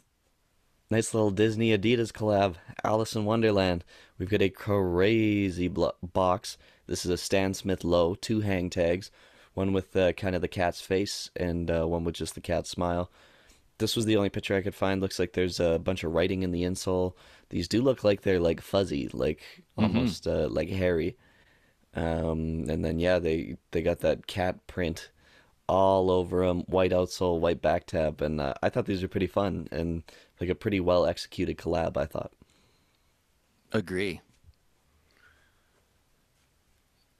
Nice 0.90 1.14
little 1.14 1.30
Disney 1.30 1.76
Adidas 1.76 2.12
collab. 2.12 2.56
Alice 2.84 3.16
in 3.16 3.24
Wonderland. 3.24 3.84
We've 4.20 4.28
got 4.28 4.42
a 4.42 4.50
crazy 4.50 5.68
box. 5.68 6.58
This 6.86 7.06
is 7.06 7.10
a 7.10 7.16
Stan 7.16 7.54
Smith 7.54 7.84
low, 7.84 8.14
two 8.14 8.40
hang 8.40 8.68
tags. 8.68 9.10
One 9.54 9.72
with 9.72 9.96
uh, 9.96 10.12
kind 10.12 10.36
of 10.36 10.42
the 10.42 10.46
cat's 10.46 10.82
face 10.82 11.30
and 11.34 11.70
uh, 11.70 11.86
one 11.86 12.04
with 12.04 12.16
just 12.16 12.34
the 12.34 12.42
cat's 12.42 12.68
smile. 12.68 13.10
This 13.78 13.96
was 13.96 14.04
the 14.04 14.18
only 14.18 14.28
picture 14.28 14.54
I 14.54 14.60
could 14.60 14.74
find. 14.74 15.00
Looks 15.00 15.18
like 15.18 15.32
there's 15.32 15.58
a 15.58 15.78
bunch 15.78 16.04
of 16.04 16.12
writing 16.12 16.42
in 16.42 16.50
the 16.50 16.64
insole. 16.64 17.14
These 17.48 17.66
do 17.66 17.80
look 17.80 18.04
like 18.04 18.20
they're 18.20 18.38
like 18.38 18.60
fuzzy, 18.60 19.08
like 19.08 19.42
almost 19.78 20.26
uh, 20.26 20.48
like 20.50 20.68
hairy. 20.68 21.16
Um, 21.94 22.66
and 22.68 22.84
then 22.84 22.98
yeah, 22.98 23.20
they 23.20 23.56
they 23.70 23.80
got 23.80 24.00
that 24.00 24.26
cat 24.26 24.66
print 24.66 25.10
all 25.66 26.10
over 26.10 26.46
them, 26.46 26.64
white 26.66 26.92
outsole, 26.92 27.40
white 27.40 27.62
back 27.62 27.86
tab, 27.86 28.20
and 28.20 28.38
uh, 28.38 28.52
I 28.62 28.68
thought 28.68 28.84
these 28.84 29.00
were 29.00 29.08
pretty 29.08 29.28
fun 29.28 29.66
and 29.72 30.02
like 30.42 30.50
a 30.50 30.54
pretty 30.54 30.78
well 30.78 31.06
executed 31.06 31.56
collab. 31.56 31.96
I 31.96 32.04
thought. 32.04 32.32
Agree. 33.72 34.20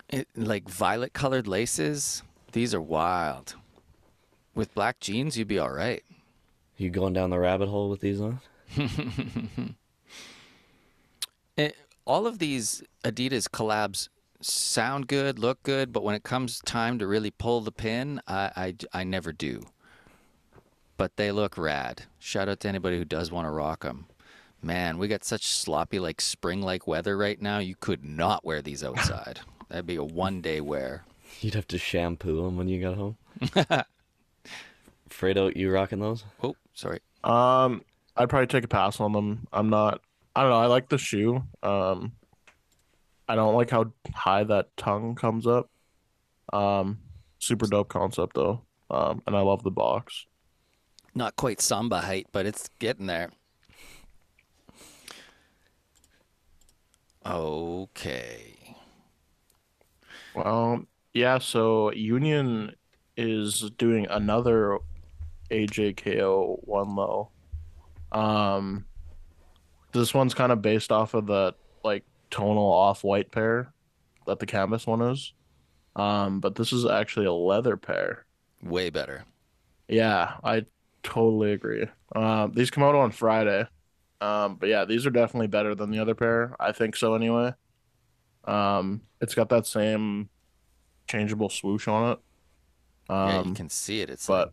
It, 0.09 0.29
like 0.35 0.69
violet 0.69 1.13
colored 1.13 1.47
laces, 1.47 2.23
these 2.53 2.75
are 2.75 2.81
wild. 2.81 3.55
With 4.55 4.75
black 4.75 4.99
jeans, 4.99 5.39
you'd 5.39 5.47
be 5.47 5.59
all 5.59 5.71
right. 5.71 6.03
You 6.77 6.91
going 6.91 7.13
down 7.13 7.31
the 7.31 7.39
rabbit 7.39 7.69
hole 7.69 7.89
with 7.89 8.01
these 8.01 8.21
on? 8.21 8.41
It, 8.77 9.75
eh, 11.59 11.71
all 12.05 12.27
of 12.27 12.39
these 12.41 12.83
Adidas 13.05 13.49
collabs 13.49 14.09
sound 14.41 15.07
good, 15.07 15.39
look 15.39 15.63
good, 15.63 15.93
but 15.93 16.03
when 16.03 16.15
it 16.15 16.23
comes 16.23 16.61
time 16.65 16.99
to 16.99 17.07
really 17.07 17.31
pull 17.31 17.61
the 17.61 17.71
pin, 17.73 18.21
I, 18.27 18.75
I, 18.93 19.01
I 19.01 19.05
never 19.05 19.33
do. 19.33 19.63
But 20.97 21.17
they 21.17 21.31
look 21.31 21.57
rad. 21.57 22.03
Shout 22.19 22.49
out 22.49 22.61
to 22.61 22.69
anybody 22.69 22.99
who 22.99 23.05
does 23.05 23.31
want 23.31 23.47
to 23.47 23.51
rock 23.51 23.85
them. 23.85 24.07
Man, 24.63 24.99
we 24.99 25.09
got 25.09 25.25
such 25.25 25.47
sloppy, 25.47 25.99
like 25.99 26.21
spring 26.21 26.61
like 26.61 26.87
weather 26.87 27.17
right 27.17 27.41
now. 27.41 27.59
You 27.59 27.75
could 27.75 28.05
not 28.05 28.45
wear 28.45 28.61
these 28.61 28.85
outside. 28.85 29.41
That'd 29.69 29.87
be 29.87 29.97
a 29.97 30.05
one 30.05 30.43
day 30.43 30.61
wear. 30.61 31.05
You'd 31.41 31.55
have 31.55 31.69
to 31.69 31.79
shampoo 31.79 32.43
them 32.43 32.57
when 32.57 32.69
you 32.69 32.83
got 32.83 32.97
home. 32.97 33.17
Fredo, 35.09 35.55
you 35.55 35.71
rocking 35.71 36.01
those? 36.01 36.25
Oh, 36.43 36.57
sorry. 36.75 37.01
Um, 37.25 37.83
I'd 38.17 38.29
probably 38.29 38.47
take 38.47 38.65
a 38.65 38.69
pass 38.69 39.01
on 39.01 39.13
them. 39.13 39.47
I'm 39.53 39.71
not. 39.71 40.01
I 40.35 40.43
don't 40.43 40.51
know. 40.51 40.59
I 40.59 40.67
like 40.67 40.89
the 40.89 40.99
shoe. 40.99 41.43
Um, 41.63 42.13
I 43.29 43.35
don't 43.37 43.55
like 43.55 43.71
how 43.71 43.93
high 44.15 44.45
that 44.45 44.77
tongue 44.77 45.15
comes 45.15 45.47
up. 45.47 45.71
Um, 46.53 46.99
super 47.39 47.67
dope 47.67 47.89
concept 47.89 48.35
though. 48.35 48.63
Um, 48.91 49.23
and 49.27 49.37
I 49.37 49.41
love 49.41 49.63
the 49.63 49.71
box. 49.71 50.27
Not 51.15 51.37
quite 51.37 51.61
samba 51.61 52.01
height, 52.01 52.27
but 52.33 52.47
it's 52.47 52.69
getting 52.79 53.07
there. 53.07 53.31
Okay. 57.25 58.77
Well, 60.35 60.85
yeah. 61.13 61.39
So 61.39 61.93
Union 61.93 62.75
is 63.17 63.71
doing 63.77 64.07
another 64.09 64.79
AJKO 65.51 66.67
one 66.67 66.95
low. 66.97 67.31
Um, 68.13 68.87
this 69.93 70.15
one's 70.15 70.35
kind 70.35 70.53
of 70.53 70.63
based 70.63 70.93
off 70.93 71.15
of 71.15 71.27
the 71.27 71.55
like 71.85 72.05
tonal 72.31 72.73
off-white 72.73 73.31
pair 73.31 73.73
that 74.27 74.39
the 74.39 74.47
canvas 74.47 74.87
one 74.87 75.03
is. 75.03 75.33
Um, 75.97 76.41
but 76.41 76.55
this 76.55 76.73
is 76.73 76.87
actually 76.87 77.27
a 77.27 77.33
leather 77.33 77.77
pair. 77.77 78.25
Way 78.63 78.91
better. 78.91 79.25
Yeah, 79.89 80.35
I 80.45 80.65
totally 81.03 81.53
agree. 81.53 81.87
Um, 82.15 82.53
these 82.53 82.71
come 82.71 82.85
out 82.85 82.95
on 82.95 83.11
Friday. 83.11 83.67
Um, 84.21 84.57
but 84.57 84.69
yeah, 84.69 84.85
these 84.85 85.07
are 85.07 85.11
definitely 85.11 85.47
better 85.49 85.75
than 85.75 85.91
the 85.91 85.99
other 85.99 86.15
pair. 86.15 86.55
I 86.61 86.73
think 86.73 86.97
so 86.97 87.15
anyway. 87.15 87.55
Um, 88.45 89.03
it's 89.21 89.35
got 89.35 89.49
that 89.51 89.67
same 89.67 90.31
changeable 91.09 91.51
swoosh 91.51 91.89
on 91.89 92.13
it. 92.13 92.19
yeah, 93.25 93.41
you 93.43 93.51
Um, 93.51 93.55
can 93.55 93.69
see 93.69 94.01
it. 94.01 94.11
It's 94.11 94.27
but 94.27 94.53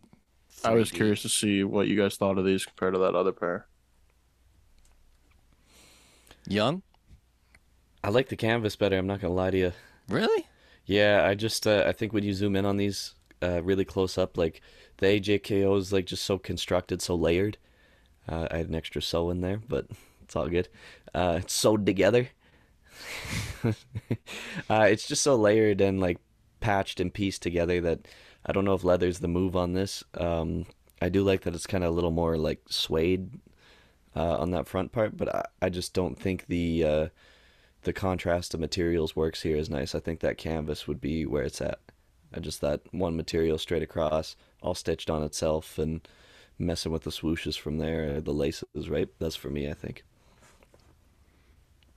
I 0.64 0.72
was 0.74 0.90
curious 0.90 1.22
to 1.22 1.28
see 1.28 1.64
what 1.64 1.88
you 1.88 1.96
guys 1.96 2.16
thought 2.16 2.38
of 2.38 2.44
these 2.44 2.64
compared 2.66 2.94
to 2.94 3.00
that 3.00 3.14
other 3.14 3.32
pair. 3.32 3.68
Young? 6.48 6.82
I 8.02 8.08
like 8.10 8.28
the 8.28 8.36
canvas 8.36 8.74
better. 8.76 8.98
I'm 8.98 9.06
not 9.06 9.20
gonna 9.20 9.34
lie 9.34 9.50
to 9.52 9.56
you. 9.58 9.72
Really? 10.08 10.46
Yeah, 10.86 11.24
I 11.26 11.34
just 11.34 11.66
uh, 11.66 11.84
I 11.86 11.92
think 11.92 12.12
when 12.12 12.24
you 12.24 12.32
zoom 12.32 12.56
in 12.56 12.64
on 12.64 12.76
these 12.76 13.14
uh, 13.42 13.62
really 13.62 13.84
close 13.84 14.16
up, 14.18 14.36
like 14.36 14.60
the 14.98 15.06
AJKO 15.06 15.76
is 15.78 15.92
like 15.92 16.06
just 16.06 16.24
so 16.24 16.38
constructed, 16.38 17.02
so 17.02 17.14
layered. 17.14 17.58
Uh, 18.28 18.46
I 18.50 18.58
had 18.58 18.68
an 18.68 18.74
extra 18.74 19.00
sew 19.00 19.30
in 19.30 19.40
there, 19.40 19.60
but 19.68 19.86
it's 20.22 20.36
all 20.36 20.48
good. 20.48 20.68
Uh, 21.14 21.38
it's 21.42 21.54
sewed 21.54 21.86
together. 21.86 22.28
uh, 23.64 23.72
it's 24.90 25.06
just 25.06 25.22
so 25.22 25.36
layered 25.36 25.80
and 25.80 26.00
like 26.00 26.18
patched 26.60 27.00
and 27.00 27.14
pieced 27.14 27.42
together 27.42 27.80
that 27.80 28.06
I 28.44 28.52
don't 28.52 28.64
know 28.64 28.74
if 28.74 28.84
leather's 28.84 29.20
the 29.20 29.28
move 29.28 29.56
on 29.56 29.72
this. 29.72 30.04
Um, 30.14 30.66
I 31.00 31.08
do 31.08 31.22
like 31.22 31.42
that 31.42 31.54
it's 31.54 31.66
kind 31.66 31.84
of 31.84 31.90
a 31.90 31.94
little 31.94 32.10
more 32.10 32.36
like 32.36 32.62
suede 32.68 33.40
uh, 34.16 34.38
on 34.38 34.50
that 34.50 34.66
front 34.66 34.92
part, 34.92 35.16
but 35.16 35.34
I, 35.34 35.44
I 35.62 35.68
just 35.68 35.94
don't 35.94 36.18
think 36.18 36.46
the 36.46 36.84
uh, 36.84 37.08
the 37.82 37.92
contrast 37.92 38.52
of 38.54 38.60
materials 38.60 39.14
works 39.14 39.42
here 39.42 39.56
is 39.56 39.70
nice. 39.70 39.94
I 39.94 40.00
think 40.00 40.20
that 40.20 40.38
canvas 40.38 40.88
would 40.88 41.00
be 41.00 41.24
where 41.24 41.44
it's 41.44 41.60
at. 41.60 41.78
I 42.34 42.40
just 42.40 42.60
that 42.60 42.82
one 42.92 43.16
material 43.16 43.58
straight 43.58 43.82
across, 43.82 44.36
all 44.60 44.74
stitched 44.74 45.08
on 45.08 45.22
itself, 45.22 45.78
and 45.78 46.06
messing 46.58 46.92
with 46.92 47.02
the 47.02 47.10
swooshes 47.10 47.58
from 47.58 47.78
there, 47.78 48.20
the 48.20 48.32
laces, 48.32 48.88
right? 48.88 49.08
That's 49.18 49.36
for 49.36 49.48
me, 49.50 49.70
I 49.70 49.74
think. 49.74 50.04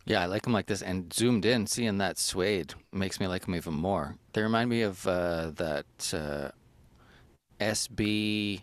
Yeah, 0.06 0.22
I 0.22 0.26
like 0.26 0.42
them 0.44 0.54
like 0.54 0.66
this. 0.66 0.82
And 0.82 1.14
zoomed 1.14 1.46
in, 1.46 1.68
seeing 1.68 1.98
that 2.00 2.18
suede 2.18 2.74
makes 2.92 3.20
me 3.20 3.28
like 3.28 3.46
them 3.46 3.56
even 3.56 3.74
more. 3.74 4.16
They 4.34 4.42
remind 4.42 4.70
me 4.70 4.82
of 4.82 5.06
uh, 5.08 5.52
that 5.56 6.14
uh, 6.14 6.50
SB. 7.60 8.62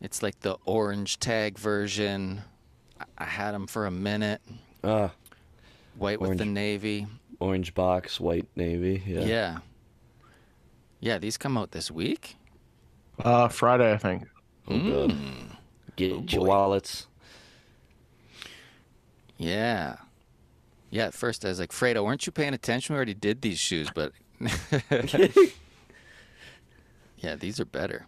It's 0.00 0.22
like 0.22 0.40
the 0.40 0.56
orange 0.64 1.18
tag 1.18 1.58
version. 1.58 2.42
I, 3.00 3.04
I 3.18 3.24
had 3.24 3.52
them 3.52 3.66
for 3.66 3.86
a 3.86 3.90
minute. 3.90 4.40
Ah, 4.82 5.10
White 5.98 6.20
with 6.20 6.38
the 6.38 6.44
navy. 6.44 7.06
orange 7.40 7.74
box, 7.74 8.20
white 8.20 8.46
navy. 8.54 9.02
Yeah. 9.06 9.20
Yeah. 9.24 9.58
yeah. 11.00 11.18
these 11.18 11.36
come 11.38 11.56
out 11.56 11.70
this 11.72 11.90
week. 11.90 12.36
Uh, 13.18 13.48
Friday, 13.48 13.92
I 13.92 13.96
think. 13.96 14.24
Oh. 14.68 14.72
Mm, 14.72 15.56
Get 15.96 16.12
Oh, 16.12 16.24
your 16.28 16.44
wallets. 16.44 17.06
yeah. 19.38 19.96
Yeah, 20.90 21.06
at 21.06 21.14
first 21.14 21.44
I 21.44 21.48
was 21.48 21.58
like, 21.58 21.72
Fredo, 21.72 22.04
weren't 22.04 22.26
you 22.26 22.32
paying 22.32 22.54
attention? 22.54 22.94
We 22.94 22.96
already 22.96 23.14
did 23.14 23.42
these 23.42 23.58
shoes, 23.58 23.88
but 23.94 24.12
yeah, 27.18 27.34
these 27.36 27.58
are 27.60 27.64
better. 27.64 28.06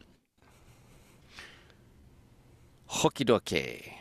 Hooky 2.87 3.25
dokie. 3.25 3.93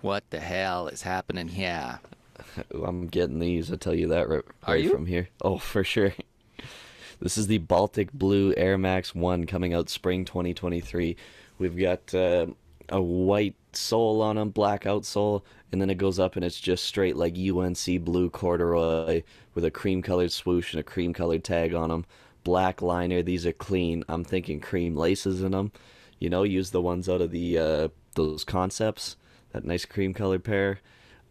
What 0.00 0.24
the 0.30 0.40
hell 0.40 0.88
is 0.88 1.02
happening 1.02 1.48
here? 1.48 2.00
I'm 2.74 3.06
getting 3.06 3.38
these. 3.38 3.72
I 3.72 3.76
tell 3.76 3.94
you 3.94 4.08
that 4.08 4.28
right, 4.28 4.42
right 4.66 4.90
from 4.90 5.06
here. 5.06 5.28
Oh, 5.42 5.58
for 5.58 5.84
sure. 5.84 6.12
This 7.20 7.36
is 7.36 7.48
the 7.48 7.58
Baltic 7.58 8.10
Blue 8.14 8.54
Air 8.56 8.78
Max 8.78 9.14
One 9.14 9.44
coming 9.44 9.74
out 9.74 9.90
spring 9.90 10.24
2023. 10.24 11.16
We've 11.58 11.76
got 11.76 12.14
uh, 12.14 12.46
a 12.88 13.02
white 13.02 13.56
sole 13.74 14.22
on 14.22 14.36
them, 14.36 14.48
black 14.48 14.84
outsole, 14.84 15.42
and 15.70 15.82
then 15.82 15.90
it 15.90 15.98
goes 15.98 16.18
up 16.18 16.36
and 16.36 16.44
it's 16.44 16.58
just 16.58 16.84
straight 16.84 17.16
like 17.16 17.36
UNC 17.36 18.04
blue 18.06 18.30
corduroy 18.30 19.22
with 19.54 19.66
a 19.66 19.70
cream 19.70 20.00
colored 20.00 20.32
swoosh 20.32 20.72
and 20.72 20.80
a 20.80 20.82
cream 20.82 21.12
colored 21.12 21.44
tag 21.44 21.74
on 21.74 21.90
them. 21.90 22.06
Black 22.42 22.80
liner. 22.80 23.20
These 23.20 23.44
are 23.44 23.52
clean. 23.52 24.02
I'm 24.08 24.24
thinking 24.24 24.58
cream 24.58 24.96
laces 24.96 25.42
in 25.42 25.52
them. 25.52 25.72
You 26.20 26.30
know, 26.30 26.42
use 26.42 26.70
the 26.70 26.80
ones 26.80 27.06
out 27.06 27.20
of 27.20 27.32
the 27.32 27.58
uh, 27.58 27.88
those 28.14 28.44
concepts. 28.44 29.16
That 29.52 29.66
nice 29.66 29.84
cream 29.84 30.14
colored 30.14 30.42
pair. 30.42 30.80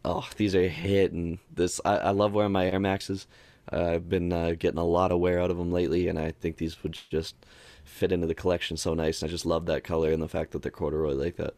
Oh, 0.05 0.29
these 0.37 0.53
are 0.53 0.67
hitting. 0.67 1.39
This 1.51 1.81
I, 1.83 1.97
I 1.97 2.09
love 2.11 2.33
wearing 2.33 2.51
my 2.51 2.69
Air 2.69 2.79
Maxes. 2.79 3.25
I've 3.71 4.09
been 4.09 4.31
uh, 4.33 4.53
getting 4.57 4.79
a 4.79 4.85
lot 4.85 5.11
of 5.11 5.19
wear 5.19 5.39
out 5.39 5.51
of 5.51 5.57
them 5.57 5.71
lately, 5.71 6.07
and 6.07 6.19
I 6.19 6.31
think 6.31 6.57
these 6.57 6.81
would 6.83 6.97
just 7.09 7.35
fit 7.83 8.11
into 8.11 8.27
the 8.27 8.35
collection 8.35 8.77
so 8.77 8.93
nice. 8.93 9.21
And 9.21 9.29
I 9.29 9.31
just 9.31 9.45
love 9.45 9.65
that 9.67 9.83
color 9.83 10.11
and 10.11 10.21
the 10.21 10.27
fact 10.27 10.51
that 10.51 10.61
they're 10.61 10.71
corduroy 10.71 11.13
like 11.13 11.35
that. 11.37 11.53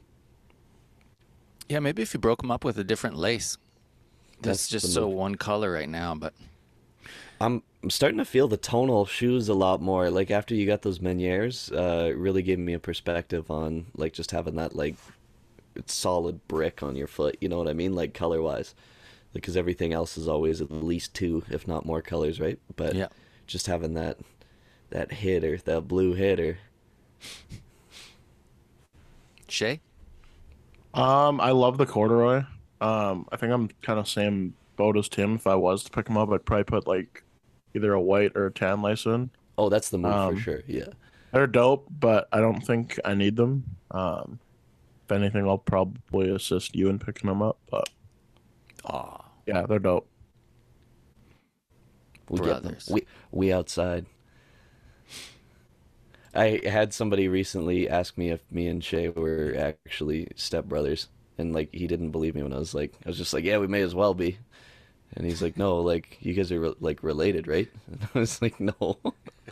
Yeah, 1.70 1.80
maybe 1.80 2.02
if 2.02 2.14
you 2.14 2.20
broke 2.20 2.42
them 2.42 2.52
up 2.52 2.66
with 2.66 2.78
a 2.78 2.84
different 2.84 3.18
lace. 3.18 3.58
That's 4.42 4.68
That's 4.68 4.70
just 4.70 4.94
so 4.94 5.08
one 5.08 5.36
color 5.36 5.72
right 5.72 5.88
now, 5.88 6.16
but 6.16 6.34
I'm 7.40 7.64
I'm 7.84 7.90
starting 7.90 8.18
to 8.18 8.26
feel 8.26 8.48
the 8.48 8.58
tonal 8.58 9.06
shoes 9.06 9.50
a 9.50 9.54
lot 9.54 9.82
more. 9.82 10.10
Like 10.10 10.32
after 10.32 10.54
you 10.54 10.66
got 10.68 10.82
those 10.82 11.00
Meniers, 11.00 11.72
uh, 11.72 12.16
really 12.16 12.44
gave 12.44 12.60
me 12.60 12.74
a 12.74 12.80
perspective 12.80 13.50
on 13.50 13.88
like 13.96 14.14
just 14.14 14.32
having 14.32 14.56
that 14.56 14.76
like 14.76 14.96
solid 15.86 16.48
brick 16.48 16.84
on 16.84 16.96
your 16.96 17.08
foot. 17.08 17.38
You 17.40 17.50
know 17.50 17.58
what 17.58 17.68
I 17.68 17.74
mean? 17.74 17.94
Like 17.94 18.14
color 18.14 18.42
wise, 18.42 18.76
because 19.34 19.56
everything 19.58 19.94
else 19.94 20.18
is 20.18 20.28
always 20.28 20.62
at 20.62 20.72
least 20.72 21.14
two, 21.14 21.44
if 21.50 21.68
not 21.68 21.86
more 21.86 22.02
colors, 22.02 22.40
right? 22.40 22.60
But 22.76 22.96
Yeah. 22.96 23.08
just 23.48 23.68
having 23.68 23.94
that 23.96 24.18
that 24.90 25.12
hitter, 25.14 25.58
that 25.58 25.88
blue 25.88 26.14
hitter. 26.14 26.58
Shay? 29.48 29.80
Um, 30.94 31.40
I 31.40 31.52
love 31.52 31.78
the 31.78 31.86
corduroy. 31.86 32.44
Um, 32.82 33.26
I 33.32 33.38
think 33.38 33.54
I'm 33.54 33.70
kind 33.82 34.00
of 34.00 34.08
same 34.08 34.54
boat 34.76 34.98
as 34.98 35.08
Tim. 35.08 35.36
If 35.36 35.48
I 35.48 35.56
was 35.56 35.84
to 35.84 35.92
pick 35.92 36.06
them 36.08 36.18
up, 36.18 36.30
I'd 36.32 36.46
probably 36.46 36.64
put 36.66 36.88
like 36.88 37.24
either 37.74 37.94
a 37.94 38.02
white 38.02 38.34
or 38.36 38.48
a 38.48 38.52
tan 38.52 38.82
lace 38.82 39.06
in. 39.06 39.30
Oh, 39.58 39.70
that's 39.70 39.90
the 39.90 39.98
move 39.98 40.12
Um, 40.12 40.36
for 40.36 40.42
sure. 40.42 40.62
Yeah. 40.68 40.88
They're 41.32 41.48
dope, 41.48 41.88
but 41.90 42.28
I 42.34 42.40
don't 42.42 42.60
think 42.60 43.00
I 43.06 43.14
need 43.14 43.38
them. 43.38 43.64
Um, 43.92 44.40
if 45.06 45.12
anything, 45.12 45.48
I'll 45.48 45.58
probably 45.58 46.30
assist 46.30 46.76
you 46.76 46.90
in 46.90 47.00
picking 47.00 47.30
them 47.30 47.42
up. 47.42 47.58
But 47.70 47.90
Aw. 48.86 49.21
Yeah, 49.46 49.66
they're 49.66 49.80
dope. 49.80 50.08
We 52.30 52.40
get 52.40 52.64
them. 52.64 52.64
Brothers. 52.64 52.88
We 52.90 53.06
we 53.32 53.52
outside. 53.52 54.06
I 56.34 56.62
had 56.64 56.94
somebody 56.94 57.28
recently 57.28 57.90
ask 57.90 58.18
me 58.18 58.30
if 58.30 58.42
me 58.50 58.68
and 58.68 58.84
Shay 58.84 59.10
were 59.10 59.54
actually 59.58 60.28
stepbrothers, 60.36 61.08
and 61.38 61.54
like 61.54 61.74
he 61.74 61.88
didn't 61.88 62.12
believe 62.12 62.36
me 62.36 62.44
when 62.44 62.54
I 62.54 62.58
was 62.58 62.74
like, 62.74 62.94
I 63.06 63.10
was 63.10 63.18
just 63.18 63.34
like, 63.34 63.44
yeah, 63.44 63.58
we 63.58 63.68
may 63.68 63.82
as 63.82 63.94
well 63.94 64.14
be, 64.14 64.38
and 65.16 65.26
he's 65.26 65.42
like, 65.42 65.58
no, 65.58 65.80
like 65.80 66.18
you 66.22 66.34
guys 66.34 66.52
are 66.52 66.60
re- 66.60 66.76
like 66.80 67.04
related, 67.04 67.48
right? 67.48 67.70
And 67.92 68.08
I 68.16 68.20
was 68.20 68.42
like, 68.42 68.60
no, 68.62 68.98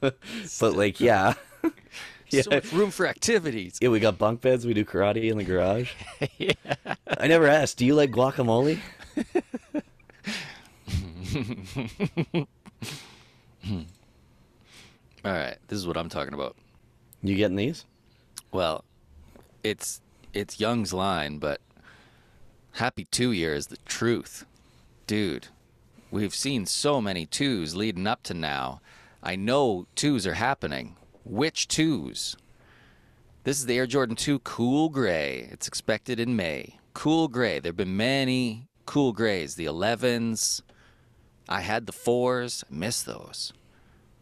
but 0.00 0.16
like 0.74 1.00
yeah, 1.00 1.34
yeah. 2.30 2.42
So 2.42 2.50
much 2.50 2.72
room 2.72 2.90
for 2.90 3.06
activities. 3.06 3.78
Yeah, 3.82 3.90
we 3.90 4.00
got 4.00 4.16
bunk 4.16 4.40
beds. 4.40 4.64
We 4.66 4.72
do 4.72 4.86
karate 4.86 5.30
in 5.30 5.36
the 5.36 5.44
garage. 5.44 5.92
yeah. 6.38 6.52
I 7.18 7.26
never 7.26 7.46
asked. 7.46 7.76
Do 7.76 7.84
you 7.84 7.94
like 7.94 8.10
guacamole? 8.10 8.80
All 15.24 15.32
right, 15.32 15.56
this 15.68 15.78
is 15.78 15.86
what 15.86 15.96
I'm 15.96 16.08
talking 16.08 16.34
about. 16.34 16.56
You 17.22 17.34
getting 17.34 17.56
these? 17.56 17.84
Well, 18.52 18.84
it's 19.64 20.00
it's 20.32 20.60
Young's 20.60 20.92
line, 20.92 21.38
but 21.38 21.60
happy 22.72 23.04
two 23.04 23.32
year 23.32 23.54
is 23.54 23.68
the 23.68 23.78
truth. 23.86 24.44
Dude, 25.06 25.48
we've 26.10 26.34
seen 26.34 26.66
so 26.66 27.00
many 27.00 27.26
twos 27.26 27.74
leading 27.74 28.06
up 28.06 28.22
to 28.24 28.34
now. 28.34 28.80
I 29.22 29.34
know 29.36 29.86
twos 29.94 30.26
are 30.26 30.34
happening. 30.34 30.96
Which 31.24 31.66
twos? 31.68 32.36
This 33.42 33.58
is 33.58 33.66
the 33.66 33.76
Air 33.78 33.86
Jordan 33.86 34.16
2 34.16 34.40
Cool 34.40 34.88
Gray. 34.88 35.48
It's 35.50 35.68
expected 35.68 36.20
in 36.20 36.36
May. 36.36 36.78
Cool 36.94 37.28
Gray. 37.28 37.58
There 37.58 37.70
have 37.70 37.76
been 37.76 37.96
many 37.96 38.68
cool 38.86 39.12
grays. 39.12 39.54
The 39.56 39.66
11s. 39.66 40.62
I 41.48 41.60
had 41.60 41.86
the 41.86 41.92
4s. 41.92 42.64
I 42.64 42.74
miss 42.74 43.02
those. 43.02 43.52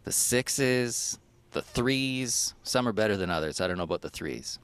The 0.03 0.11
6s. 0.11 1.17
The 1.51 1.61
3s. 1.61 2.53
Some 2.63 2.87
are 2.87 2.93
better 2.93 3.15
than 3.15 3.29
others. 3.29 3.61
I 3.61 3.67
don't 3.67 3.77
know 3.77 3.83
about 3.83 4.01
the 4.01 4.11
3s. 4.11 4.57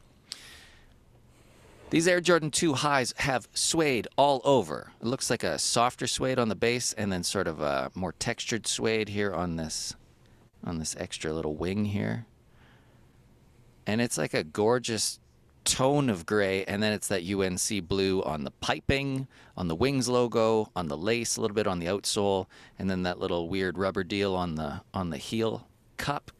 These 1.91 2.07
Air 2.07 2.21
Jordan 2.21 2.51
2 2.51 2.73
highs 2.73 3.13
have 3.17 3.49
suede 3.53 4.07
all 4.17 4.41
over. 4.45 4.93
It 5.01 5.07
looks 5.07 5.29
like 5.29 5.43
a 5.43 5.59
softer 5.59 6.07
suede 6.07 6.39
on 6.39 6.47
the 6.47 6.55
base 6.55 6.93
and 6.93 7.11
then 7.11 7.21
sort 7.21 7.47
of 7.47 7.59
a 7.59 7.91
more 7.95 8.13
textured 8.13 8.65
suede 8.65 9.09
here 9.09 9.33
on 9.33 9.57
this 9.57 9.95
on 10.63 10.79
this 10.79 10.95
extra 10.97 11.33
little 11.33 11.55
wing 11.55 11.85
here. 11.85 12.25
And 13.87 13.99
it's 13.99 14.17
like 14.17 14.33
a 14.33 14.43
gorgeous 14.43 15.19
tone 15.63 16.09
of 16.09 16.25
gray 16.25 16.63
and 16.65 16.81
then 16.81 16.93
it's 16.93 17.07
that 17.07 17.23
UNC 17.23 17.87
blue 17.87 18.21
on 18.23 18.43
the 18.43 18.51
piping, 18.51 19.27
on 19.55 19.67
the 19.67 19.75
wings 19.75 20.09
logo, 20.09 20.71
on 20.75 20.87
the 20.87 20.97
lace 20.97 21.37
a 21.37 21.41
little 21.41 21.55
bit 21.55 21.67
on 21.67 21.79
the 21.79 21.85
outsole 21.85 22.47
and 22.79 22.89
then 22.89 23.03
that 23.03 23.19
little 23.19 23.49
weird 23.49 23.77
rubber 23.77 24.03
deal 24.03 24.35
on 24.35 24.55
the 24.55 24.81
on 24.93 25.09
the 25.09 25.17
heel 25.17 25.67
cup. 25.97 26.31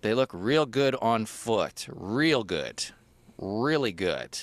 They 0.00 0.14
look 0.14 0.30
real 0.32 0.66
good 0.66 0.96
on 0.96 1.26
foot. 1.26 1.86
Real 1.88 2.42
good. 2.42 2.84
Really 3.38 3.92
good. 3.92 4.38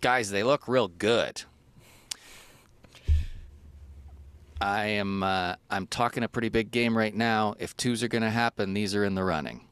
Guys, 0.00 0.30
they 0.30 0.42
look 0.42 0.66
real 0.66 0.88
good. 0.88 1.42
I 4.60 4.86
am 4.86 5.22
uh, 5.22 5.56
I'm 5.70 5.86
talking 5.86 6.22
a 6.22 6.28
pretty 6.28 6.48
big 6.48 6.70
game 6.70 6.96
right 6.96 7.14
now. 7.14 7.54
If 7.58 7.76
twos 7.76 8.02
are 8.02 8.08
going 8.08 8.22
to 8.22 8.30
happen, 8.30 8.74
these 8.74 8.94
are 8.94 9.04
in 9.04 9.14
the 9.14 9.24
running. 9.24 9.65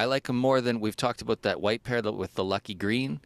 I 0.00 0.06
like 0.06 0.28
them 0.28 0.36
more 0.36 0.62
than 0.62 0.80
we've 0.80 0.96
talked 0.96 1.20
about 1.20 1.42
that 1.42 1.60
white 1.60 1.84
pair 1.84 2.00
with 2.00 2.34
the 2.34 2.42
lucky 2.42 2.72
green. 2.72 3.20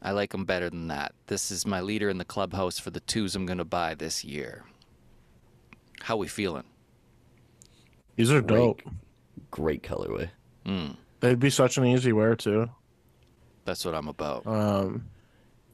I 0.00 0.12
like 0.12 0.30
them 0.30 0.46
better 0.46 0.70
than 0.70 0.88
that. 0.88 1.12
This 1.26 1.50
is 1.50 1.66
my 1.66 1.82
leader 1.82 2.08
in 2.08 2.16
the 2.16 2.24
clubhouse 2.24 2.78
for 2.78 2.88
the 2.88 3.00
twos 3.00 3.36
I'm 3.36 3.44
going 3.44 3.58
to 3.58 3.66
buy 3.66 3.94
this 3.94 4.24
year. 4.24 4.64
How 6.00 6.16
we 6.16 6.26
feeling? 6.26 6.64
These 8.14 8.32
are 8.32 8.40
dope. 8.40 8.80
Great 9.50 9.82
colorway. 9.82 10.30
They'd 11.20 11.38
be 11.38 11.50
such 11.50 11.76
an 11.76 11.84
easy 11.84 12.14
wear 12.14 12.34
too. 12.34 12.70
That's 13.66 13.84
what 13.84 13.94
I'm 13.94 14.08
about. 14.08 14.46
Um, 14.46 15.10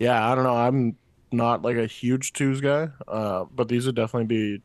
yeah, 0.00 0.28
I 0.28 0.34
don't 0.34 0.42
know. 0.42 0.56
I'm 0.56 0.96
not 1.30 1.62
like 1.62 1.76
a 1.76 1.86
huge 1.86 2.32
twos 2.32 2.60
guy, 2.60 2.88
uh, 3.06 3.44
but 3.54 3.68
these 3.68 3.86
would 3.86 3.94
definitely 3.94 4.26
be. 4.26 4.62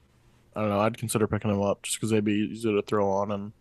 I 0.55 0.61
don't 0.61 0.69
know. 0.69 0.79
I'd 0.79 0.97
consider 0.97 1.27
picking 1.27 1.51
them 1.51 1.61
up 1.61 1.83
just 1.83 1.97
because 1.97 2.09
they'd 2.09 2.25
be 2.25 2.49
easy 2.51 2.73
to 2.73 2.81
throw 2.81 3.07
on, 3.11 3.31
and 3.31 3.51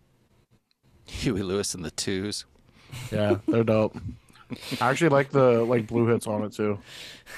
Huey 1.07 1.41
Lewis 1.41 1.73
and 1.73 1.83
the 1.83 1.91
twos. 1.91 2.45
yeah, 3.11 3.37
they're 3.47 3.63
dope. 3.63 3.97
I 4.79 4.89
actually 4.89 5.09
like 5.09 5.29
the 5.31 5.63
like 5.63 5.87
blue 5.87 6.07
hits 6.07 6.27
on 6.27 6.43
it 6.43 6.53
too. 6.53 6.79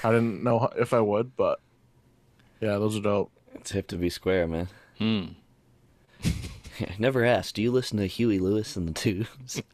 I 0.04 0.10
didn't 0.10 0.44
know 0.44 0.68
if 0.78 0.92
I 0.92 1.00
would, 1.00 1.34
but 1.36 1.60
Yeah, 2.60 2.78
those 2.78 2.96
are 2.96 3.00
dope. 3.02 3.32
It's 3.54 3.72
hip 3.72 3.88
to 3.88 3.96
be 3.96 4.10
square, 4.10 4.46
man. 4.46 4.68
Hmm. 4.98 5.24
I 6.80 6.94
never 6.98 7.24
asked. 7.24 7.56
Do 7.56 7.62
you 7.62 7.72
listen 7.72 7.98
to 7.98 8.06
Huey 8.06 8.38
Lewis 8.38 8.76
and 8.76 8.86
the 8.88 8.92
Twos? 8.92 9.62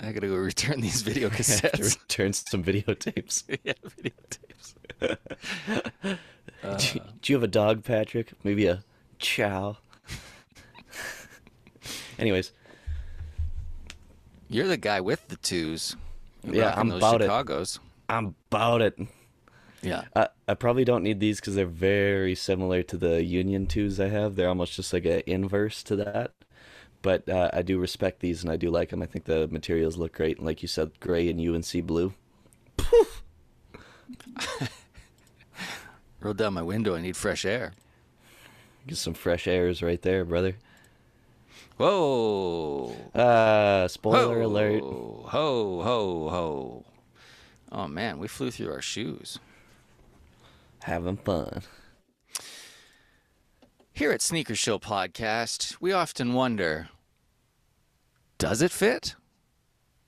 I 0.00 0.12
gotta 0.12 0.28
go 0.28 0.36
return 0.36 0.80
these 0.80 1.02
video 1.02 1.28
cassettes. 1.30 1.98
return 2.00 2.32
some 2.32 2.62
videotapes. 2.62 3.42
yeah, 3.64 3.72
videotapes. 4.00 4.74
do, 6.92 7.00
do 7.20 7.32
you 7.32 7.36
have 7.36 7.42
a 7.42 7.48
dog, 7.48 7.82
Patrick? 7.84 8.32
Maybe 8.44 8.66
a 8.66 8.84
chow? 9.18 9.78
Anyways, 12.18 12.52
You're 14.48 14.66
the 14.66 14.76
guy 14.76 15.00
with 15.00 15.28
the 15.28 15.36
twos. 15.36 15.96
Yeah, 16.44 16.74
I'm 16.76 16.88
those 16.88 16.98
about 16.98 17.22
it. 17.22 17.30
I'm 18.08 18.34
about 18.50 18.80
it. 18.82 18.98
Yeah. 19.82 20.04
I, 20.16 20.28
I 20.46 20.54
probably 20.54 20.84
don't 20.84 21.02
need 21.02 21.20
these 21.20 21.40
because 21.40 21.54
they're 21.54 21.66
very 21.66 22.34
similar 22.34 22.82
to 22.84 22.96
the 22.96 23.22
Union 23.22 23.66
2s 23.66 24.02
I 24.02 24.08
have. 24.08 24.34
They're 24.36 24.48
almost 24.48 24.74
just 24.74 24.92
like 24.92 25.04
an 25.04 25.22
inverse 25.26 25.82
to 25.84 25.96
that. 25.96 26.32
But 27.00 27.28
uh, 27.28 27.50
I 27.52 27.62
do 27.62 27.78
respect 27.78 28.20
these 28.20 28.42
and 28.42 28.50
I 28.50 28.56
do 28.56 28.70
like 28.70 28.90
them. 28.90 29.02
I 29.02 29.06
think 29.06 29.26
the 29.26 29.46
materials 29.48 29.96
look 29.96 30.12
great. 30.14 30.38
And 30.38 30.46
like 30.46 30.62
you 30.62 30.68
said, 30.68 30.98
gray 30.98 31.28
and 31.28 31.40
UNC 31.40 31.86
blue. 31.86 32.12
Poof! 32.76 33.22
Roll 36.20 36.34
down 36.34 36.54
my 36.54 36.62
window. 36.62 36.96
I 36.96 37.00
need 37.00 37.16
fresh 37.16 37.44
air. 37.44 37.72
Get 38.86 38.96
some 38.98 39.14
fresh 39.14 39.46
airs 39.46 39.82
right 39.82 40.02
there, 40.02 40.24
brother. 40.24 40.56
Whoa. 41.78 42.94
Uh, 43.14 43.86
spoiler 43.86 44.42
ho, 44.42 44.46
alert. 44.46 44.82
Ho, 44.82 45.82
ho, 45.82 46.28
ho. 46.28 46.84
Oh, 47.70 47.86
man. 47.86 48.18
We 48.18 48.26
flew 48.26 48.50
through 48.50 48.72
our 48.72 48.82
shoes. 48.82 49.38
Having 50.82 51.18
fun. 51.18 51.62
Here 53.92 54.10
at 54.10 54.22
Sneaker 54.22 54.54
Show 54.54 54.78
Podcast, 54.78 55.76
we 55.80 55.92
often 55.92 56.34
wonder 56.34 56.88
does 58.38 58.62
it 58.62 58.70
fit? 58.70 59.16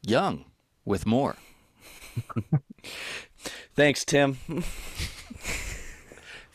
Young 0.03 0.45
with 0.85 1.07
more. 1.07 1.37
Thanks, 3.75 4.05
Tim. 4.05 4.39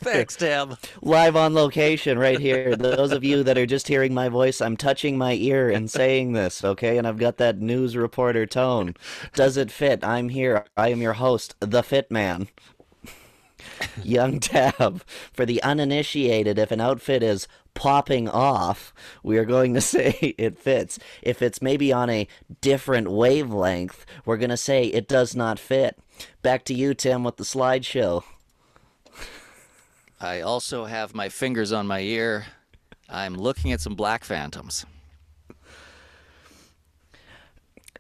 Thanks, 0.06 0.36
Tab. 0.38 0.78
Live 1.02 1.36
on 1.36 1.56
location 1.56 2.20
right 2.20 2.40
here. 2.40 2.76
Those 2.76 3.12
of 3.12 3.24
you 3.24 3.42
that 3.42 3.58
are 3.58 3.66
just 3.66 3.88
hearing 3.88 4.14
my 4.14 4.30
voice, 4.30 4.62
I'm 4.62 4.78
touching 4.78 5.18
my 5.18 5.34
ear 5.34 5.72
and 5.72 5.90
saying 5.90 6.34
this, 6.34 6.64
okay? 6.64 7.00
And 7.00 7.08
I've 7.08 7.18
got 7.18 7.38
that 7.38 7.60
news 7.60 7.98
reporter 7.98 8.46
tone. 8.46 8.94
Does 9.34 9.58
it 9.58 9.72
fit? 9.72 10.04
I'm 10.04 10.30
here. 10.30 10.68
I 10.78 10.90
am 10.90 11.02
your 11.02 11.14
host, 11.14 11.56
the 11.60 11.82
Fit 11.82 12.12
Man. 12.12 12.50
Young 14.04 14.40
Tab. 14.40 15.04
For 15.34 15.44
the 15.44 15.62
uninitiated, 15.64 16.60
if 16.60 16.72
an 16.72 16.82
outfit 16.82 17.24
is 17.24 17.48
popping 17.74 18.30
off, 18.30 18.94
we 19.24 19.40
are 19.40 19.46
going 19.46 19.74
to 19.74 19.82
say 19.96 20.36
it 20.38 20.60
fits. 20.60 21.00
If 21.24 21.42
it's 21.42 21.64
maybe 21.64 21.92
on 21.92 22.12
a 22.12 22.28
different 22.62 23.10
wavelength, 23.10 24.06
we're 24.24 24.38
going 24.38 24.52
to 24.52 24.58
say 24.58 24.86
it 24.86 25.08
does 25.08 25.36
not 25.36 25.58
fit. 25.58 25.98
Back 26.44 26.64
to 26.66 26.76
you, 26.76 26.94
Tim, 26.94 27.24
with 27.24 27.38
the 27.38 27.44
slideshow. 27.44 28.24
I 30.20 30.42
also 30.42 30.86
have 30.86 31.14
my 31.14 31.30
fingers 31.30 31.72
on 31.72 31.88
my 31.88 32.00
ear. 32.00 32.46
I'm 33.10 33.36
looking 33.36 33.72
at 33.72 33.82
some 33.82 33.96
Black 33.96 34.24
Phantoms. 34.24 34.86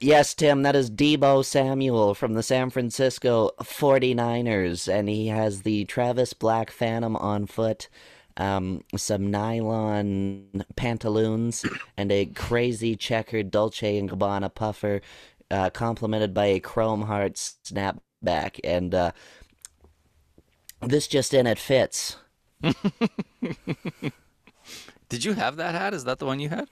Yes, 0.01 0.33
Tim, 0.33 0.63
that 0.63 0.75
is 0.75 0.91
Deebo 0.91 1.43
Samuel 1.45 2.13
from 2.13 2.33
the 2.33 2.43
San 2.43 2.69
Francisco 2.69 3.51
49ers, 3.61 4.91
and 4.91 5.07
he 5.07 5.27
has 5.27 5.61
the 5.61 5.85
Travis 5.85 6.33
Black 6.33 6.69
Phantom 6.69 7.15
on 7.15 7.45
foot, 7.47 7.87
um, 8.35 8.83
some 8.97 9.31
nylon 9.31 10.65
pantaloons, 10.75 11.65
and 11.97 12.11
a 12.11 12.25
crazy 12.25 12.97
checkered 12.97 13.51
Dolce 13.51 14.01
& 14.01 14.07
Gabbana 14.07 14.53
puffer, 14.53 15.01
uh, 15.49 15.69
complemented 15.69 16.33
by 16.33 16.47
a 16.47 16.59
chrome 16.59 17.03
heart 17.03 17.35
snapback, 17.35 18.59
and 18.65 18.93
uh, 18.93 19.11
this 20.87 21.07
just 21.07 21.33
in, 21.33 21.47
it 21.47 21.59
fits. 21.59 22.17
Did 25.09 25.23
you 25.23 25.33
have 25.33 25.57
that 25.57 25.75
hat? 25.75 25.93
Is 25.93 26.05
that 26.05 26.19
the 26.19 26.25
one 26.25 26.39
you 26.39 26.49
had? 26.49 26.67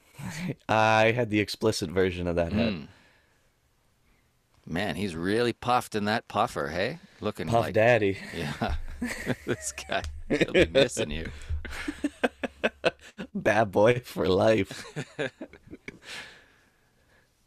I 0.68 1.12
had 1.12 1.30
the 1.30 1.40
explicit 1.40 1.90
version 1.90 2.28
of 2.28 2.36
that 2.36 2.52
hat. 2.54 2.74
Hmm. 2.74 2.84
Man, 4.66 4.96
he's 4.96 5.16
really 5.16 5.54
puffed 5.54 5.94
in 5.94 6.06
that 6.06 6.28
puffer, 6.28 6.70
hey? 6.70 7.00
Looking 7.20 7.48
Puff 7.48 7.66
like 7.66 7.74
Daddy. 7.74 8.18
Yeah. 8.36 8.76
this 9.46 9.74
guy. 9.74 10.04
He'll 10.30 10.54
be 10.54 10.66
missing 10.66 11.12
you. 11.12 11.30
Bad 13.36 13.72
boy 13.72 14.02
for 14.06 14.28
life. 14.28 14.86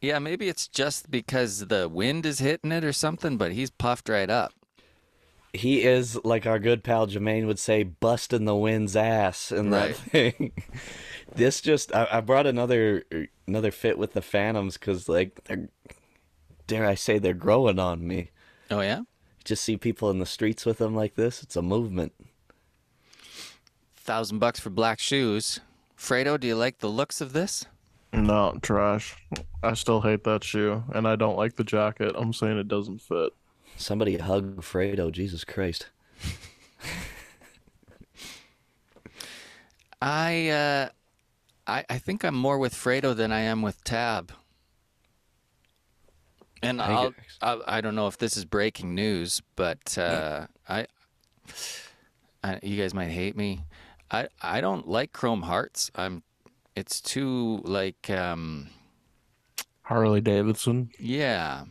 Yeah, 0.00 0.18
maybe 0.18 0.48
it's 0.48 0.68
just 0.68 1.10
because 1.10 1.66
the 1.66 1.88
wind 1.88 2.26
is 2.26 2.38
hitting 2.38 2.70
it 2.70 2.84
or 2.84 2.92
something, 2.92 3.36
but 3.38 3.52
he's 3.52 3.70
puffed 3.70 4.08
right 4.08 4.28
up. 4.28 4.52
He 5.52 5.82
is 5.84 6.16
like 6.24 6.46
our 6.46 6.58
good 6.58 6.84
pal 6.84 7.06
Jermaine 7.06 7.46
would 7.46 7.58
say, 7.58 7.82
busting 7.82 8.44
the 8.44 8.54
wind's 8.56 8.96
ass 8.96 9.50
in 9.52 9.70
that 9.70 9.86
Right. 9.86 9.96
thing. 9.96 10.52
this 11.34 11.60
just 11.60 11.94
I, 11.94 12.06
I 12.12 12.20
brought 12.20 12.46
another 12.46 13.04
another 13.46 13.70
fit 13.70 13.98
with 13.98 14.12
the 14.12 14.22
Phantoms 14.22 14.76
because 14.76 15.08
like 15.08 15.42
they're 15.44 15.68
dare 16.66 16.86
I 16.86 16.94
say 16.94 17.18
they're 17.18 17.32
growing 17.34 17.78
on 17.78 18.06
me. 18.06 18.30
Oh 18.70 18.80
yeah? 18.80 19.02
Just 19.44 19.62
see 19.64 19.76
people 19.76 20.10
in 20.10 20.18
the 20.18 20.26
streets 20.26 20.66
with 20.66 20.78
them 20.78 20.94
like 20.94 21.14
this. 21.14 21.42
It's 21.42 21.56
a 21.56 21.62
movement. 21.62 22.12
Thousand 23.96 24.38
bucks 24.38 24.60
for 24.60 24.70
black 24.70 24.98
shoes. 24.98 25.60
Fredo, 25.98 26.38
do 26.38 26.46
you 26.46 26.56
like 26.56 26.78
the 26.78 26.88
looks 26.88 27.20
of 27.20 27.32
this? 27.32 27.64
No, 28.12 28.56
trash. 28.62 29.16
I 29.62 29.74
still 29.74 30.00
hate 30.00 30.24
that 30.24 30.44
shoe, 30.44 30.84
and 30.94 31.06
I 31.08 31.16
don't 31.16 31.36
like 31.36 31.56
the 31.56 31.64
jacket. 31.64 32.14
I'm 32.16 32.32
saying 32.32 32.58
it 32.58 32.68
doesn't 32.68 33.02
fit. 33.02 33.30
Somebody 33.76 34.16
hug 34.18 34.62
Fredo. 34.62 35.10
Jesus 35.12 35.44
Christ. 35.44 35.88
I 40.00 40.48
uh 40.48 40.88
I 41.66 41.84
I 41.88 41.98
think 41.98 42.24
I'm 42.24 42.34
more 42.34 42.58
with 42.58 42.74
Fredo 42.74 43.14
than 43.16 43.32
I 43.32 43.40
am 43.40 43.62
with 43.62 43.82
Tab. 43.84 44.32
And 46.62 46.80
I 46.80 46.86
think 46.86 47.14
I'll, 47.42 47.58
it- 47.58 47.64
I 47.68 47.78
I 47.78 47.80
don't 47.80 47.94
know 47.94 48.06
if 48.06 48.18
this 48.18 48.36
is 48.36 48.44
breaking 48.44 48.94
news, 48.94 49.42
but 49.56 49.96
uh, 49.98 50.46
I, 50.68 50.86
I 52.42 52.58
you 52.62 52.80
guys 52.80 52.94
might 52.94 53.08
hate 53.10 53.36
me. 53.36 53.64
I 54.10 54.28
I 54.42 54.60
don't 54.60 54.88
like 54.88 55.12
chrome 55.12 55.42
hearts. 55.42 55.90
I'm 55.94 56.22
it's 56.74 57.00
too 57.00 57.60
like 57.64 58.08
um 58.10 58.68
Harley 59.82 60.20
Davidson. 60.20 60.90
yeah. 60.98 61.64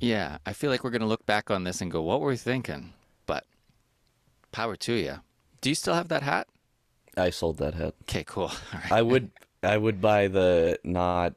Yeah, 0.00 0.38
I 0.44 0.52
feel 0.52 0.70
like 0.70 0.84
we're 0.84 0.90
going 0.90 1.00
to 1.00 1.06
look 1.06 1.24
back 1.26 1.50
on 1.50 1.64
this 1.64 1.80
and 1.80 1.90
go, 1.90 2.02
"What 2.02 2.20
were 2.20 2.28
we 2.28 2.36
thinking?" 2.36 2.92
But 3.26 3.44
power 4.52 4.76
to 4.76 4.92
you. 4.92 5.20
Do 5.60 5.68
you 5.70 5.74
still 5.74 5.94
have 5.94 6.08
that 6.08 6.22
hat? 6.22 6.48
I 7.16 7.30
sold 7.30 7.58
that 7.58 7.74
hat. 7.74 7.94
Okay, 8.02 8.24
cool. 8.24 8.44
All 8.72 8.80
right. 8.80 8.92
I 8.92 9.02
would 9.02 9.30
I 9.62 9.76
would 9.78 10.00
buy 10.00 10.28
the 10.28 10.78
not 10.84 11.34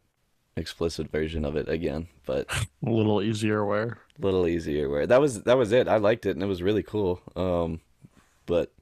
explicit 0.57 1.09
version 1.09 1.45
of 1.45 1.55
it 1.55 1.69
again, 1.69 2.09
but 2.25 2.47
A 2.85 2.89
little 2.89 3.21
easier 3.21 3.63
wear. 3.65 3.99
a 4.21 4.25
little 4.25 4.45
easier 4.45 4.89
wear. 4.89 5.07
That 5.07 5.21
was 5.21 5.43
that 5.43 5.57
was 5.57 5.71
it. 5.71 5.87
I 5.87 5.97
liked 5.97 6.25
it 6.25 6.31
and 6.31 6.43
it 6.43 6.47
was 6.47 6.61
really 6.61 6.83
cool. 6.83 7.21
Um 7.35 7.79
but 8.45 8.73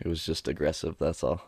it 0.00 0.08
was 0.08 0.24
just 0.24 0.48
aggressive, 0.48 0.96
that's 0.98 1.22
all. 1.22 1.42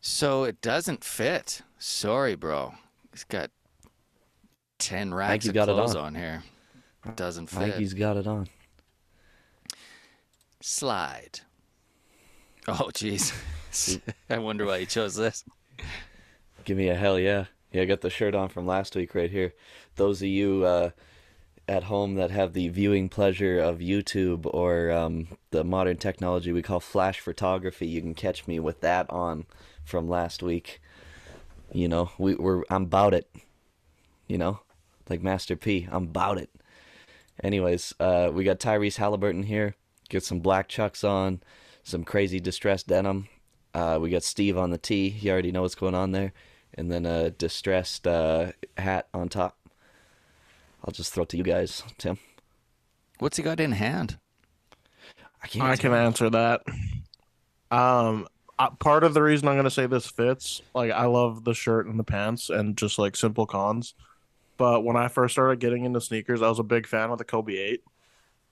So 0.00 0.44
it 0.44 0.60
doesn't 0.60 1.04
fit. 1.04 1.62
Sorry, 1.78 2.34
bro. 2.34 2.74
It's 3.12 3.24
got 3.24 3.50
ten 4.78 5.12
racks 5.12 5.46
of 5.46 5.54
got 5.54 5.66
clothes 5.66 5.94
on. 5.94 6.06
on 6.06 6.14
here. 6.14 6.42
Doesn't 7.16 7.48
fit. 7.48 7.60
Mikey's 7.60 7.94
got 7.94 8.16
it 8.16 8.26
on. 8.26 8.48
Slide. 10.60 11.40
Oh, 12.66 12.90
jeez. 12.92 13.32
I 14.30 14.38
wonder 14.38 14.66
why 14.66 14.80
he 14.80 14.86
chose 14.86 15.14
this. 15.14 15.44
Give 16.64 16.76
me 16.76 16.88
a 16.88 16.94
hell 16.94 17.18
yeah. 17.18 17.46
Yeah, 17.72 17.82
I 17.82 17.84
got 17.84 18.00
the 18.00 18.10
shirt 18.10 18.34
on 18.34 18.48
from 18.48 18.66
last 18.66 18.96
week 18.96 19.14
right 19.14 19.30
here. 19.30 19.54
Those 19.96 20.20
of 20.22 20.28
you 20.28 20.64
uh, 20.64 20.90
at 21.66 21.84
home 21.84 22.14
that 22.14 22.30
have 22.30 22.54
the 22.54 22.68
viewing 22.68 23.08
pleasure 23.08 23.58
of 23.58 23.78
YouTube 23.78 24.46
or 24.52 24.90
um, 24.90 25.28
the 25.50 25.64
modern 25.64 25.96
technology 25.96 26.52
we 26.52 26.62
call 26.62 26.80
flash 26.80 27.20
photography, 27.20 27.86
you 27.86 28.00
can 28.00 28.14
catch 28.14 28.46
me 28.46 28.58
with 28.58 28.80
that 28.80 29.08
on 29.10 29.46
from 29.84 30.08
last 30.08 30.42
week. 30.42 30.80
You 31.72 31.88
know, 31.88 32.10
we, 32.18 32.34
we're 32.34 32.62
I'm 32.70 32.84
about 32.84 33.14
it. 33.14 33.30
You 34.26 34.38
know, 34.38 34.60
like 35.10 35.22
Master 35.22 35.56
P, 35.56 35.88
I'm 35.90 36.04
about 36.04 36.38
it. 36.38 36.50
Anyways, 37.42 37.94
uh, 38.00 38.30
we 38.32 38.44
got 38.44 38.58
Tyrese 38.58 38.98
Haliburton 38.98 39.44
here. 39.44 39.74
Get 40.08 40.24
some 40.24 40.40
black 40.40 40.68
chucks 40.68 41.04
on, 41.04 41.40
some 41.82 42.04
crazy 42.04 42.40
distressed 42.40 42.88
denim. 42.88 43.28
Uh, 43.74 43.98
we 44.00 44.10
got 44.10 44.22
Steve 44.22 44.56
on 44.56 44.70
the 44.70 44.78
tee. 44.78 45.08
You 45.20 45.30
already 45.30 45.52
know 45.52 45.62
what's 45.62 45.74
going 45.74 45.94
on 45.94 46.12
there. 46.12 46.32
And 46.74 46.90
then 46.90 47.06
a 47.06 47.30
distressed 47.30 48.06
uh, 48.06 48.52
hat 48.76 49.08
on 49.14 49.28
top. 49.28 49.56
I'll 50.84 50.92
just 50.92 51.12
throw 51.12 51.24
it 51.24 51.28
to 51.30 51.36
you 51.36 51.42
guys, 51.42 51.82
Tim. 51.98 52.18
What's 53.18 53.36
he 53.36 53.42
got 53.42 53.60
in 53.60 53.72
hand? 53.72 54.18
I 55.42 55.46
can't. 55.46 55.64
I 55.64 55.76
can 55.76 55.92
answer 55.92 56.30
that. 56.30 56.62
Um, 57.70 58.26
uh, 58.58 58.70
part 58.70 59.04
of 59.04 59.14
the 59.14 59.22
reason 59.22 59.48
I'm 59.48 59.56
gonna 59.56 59.70
say 59.70 59.86
this 59.86 60.06
fits, 60.06 60.62
like 60.74 60.90
I 60.90 61.06
love 61.06 61.44
the 61.44 61.54
shirt 61.54 61.86
and 61.86 61.98
the 61.98 62.04
pants 62.04 62.50
and 62.50 62.76
just 62.76 62.98
like 62.98 63.16
simple 63.16 63.46
cons. 63.46 63.94
But 64.58 64.84
when 64.84 64.96
I 64.96 65.08
first 65.08 65.32
started 65.32 65.60
getting 65.60 65.84
into 65.84 66.00
sneakers, 66.00 66.42
I 66.42 66.48
was 66.48 66.58
a 66.58 66.64
big 66.64 66.86
fan 66.86 67.10
of 67.10 67.18
the 67.18 67.24
Kobe 67.24 67.54
Eight. 67.54 67.82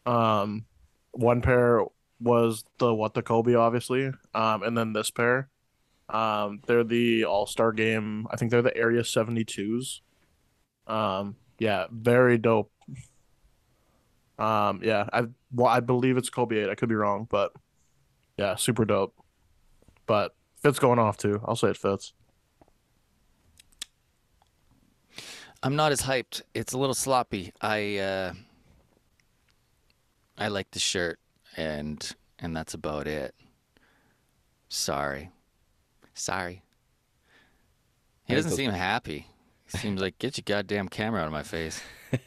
Um, 0.07 0.65
one 1.11 1.43
pair 1.43 1.85
was 2.21 2.65
the 2.79 2.95
what 2.95 3.15
the 3.15 3.23
Kobe, 3.23 3.55
obviously. 3.55 4.13
Um, 4.33 4.63
and 4.63 4.79
then 4.79 4.93
this 4.93 5.11
pair, 5.11 5.49
um, 6.09 6.61
they're 6.67 6.85
the 6.85 7.25
All 7.25 7.47
Star 7.47 7.73
Game. 7.73 8.27
I 8.31 8.37
think 8.37 8.51
they're 8.51 8.63
the 8.63 8.77
Area 8.77 9.03
72s. 9.03 10.01
Um, 10.87 11.37
yeah, 11.59 11.87
very 11.91 12.39
dope. 12.39 12.71
Um, 14.39 14.81
yeah, 14.83 15.09
I 15.13 15.25
well, 15.53 15.67
I 15.67 15.81
believe 15.81 16.17
it's 16.17 16.31
Kobe 16.31 16.59
Eight. 16.59 16.69
I 16.71 16.75
could 16.77 16.89
be 16.89 16.95
wrong, 16.95 17.27
but 17.29 17.53
yeah, 18.37 18.55
super 18.55 18.85
dope. 18.85 19.15
But 20.07 20.35
fits 20.63 20.79
going 20.79 21.01
off 21.01 21.17
too. 21.17 21.41
I'll 21.45 21.57
say 21.57 21.71
it 21.71 21.77
fits. 21.77 22.13
I'm 25.63 25.77
not 25.77 25.93
as 25.93 26.03
hyped. 26.03 26.43
It's 26.55 26.73
a 26.73 26.79
little 26.79 26.95
sloppy. 26.95 27.53
I 27.61 27.99
uh, 27.99 28.33
I 30.39 30.49
like 30.49 30.71
the 30.71 30.79
shirt, 30.79 31.19
and 31.57 32.15
and 32.39 32.57
that's 32.57 32.75
about 32.75 33.07
it. 33.07 33.35
Sorry, 34.69 35.31
sorry. 36.15 36.63
He 38.25 38.35
doesn't 38.35 38.53
seem 38.53 38.73
happy. 38.73 39.29
He 39.71 39.79
seems 39.79 40.01
like 40.01 40.19
get 40.19 40.37
your 40.37 40.43
goddamn 40.45 40.89
camera 40.89 41.21
out 41.21 41.27
of 41.27 41.33
my 41.33 41.43
face. 41.43 41.81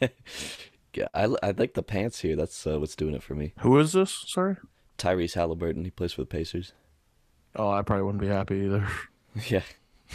Yeah, 0.94 1.06
I, 1.14 1.28
I 1.42 1.50
like 1.52 1.74
the 1.74 1.82
pants 1.82 2.20
here. 2.20 2.34
That's 2.36 2.66
uh, 2.66 2.80
what's 2.80 2.96
doing 2.96 3.14
it 3.14 3.22
for 3.22 3.34
me. 3.34 3.52
Who 3.60 3.78
is 3.78 3.92
this? 3.92 4.24
Sorry. 4.26 4.56
Tyrese 4.98 5.36
Haliburton. 5.36 5.84
He 5.84 5.90
plays 5.90 6.12
for 6.12 6.22
the 6.22 6.26
Pacers. 6.26 6.72
Oh, 7.54 7.70
I 7.70 7.82
probably 7.82 8.04
wouldn't 8.04 8.22
be 8.22 8.28
happy 8.28 8.56
either. 8.56 8.86
Yeah. 9.46 9.62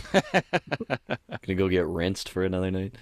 Gonna 0.13 1.55
go 1.55 1.69
get 1.69 1.85
rinsed 1.85 2.29
for 2.29 2.43
another 2.43 2.71
night. 2.71 2.95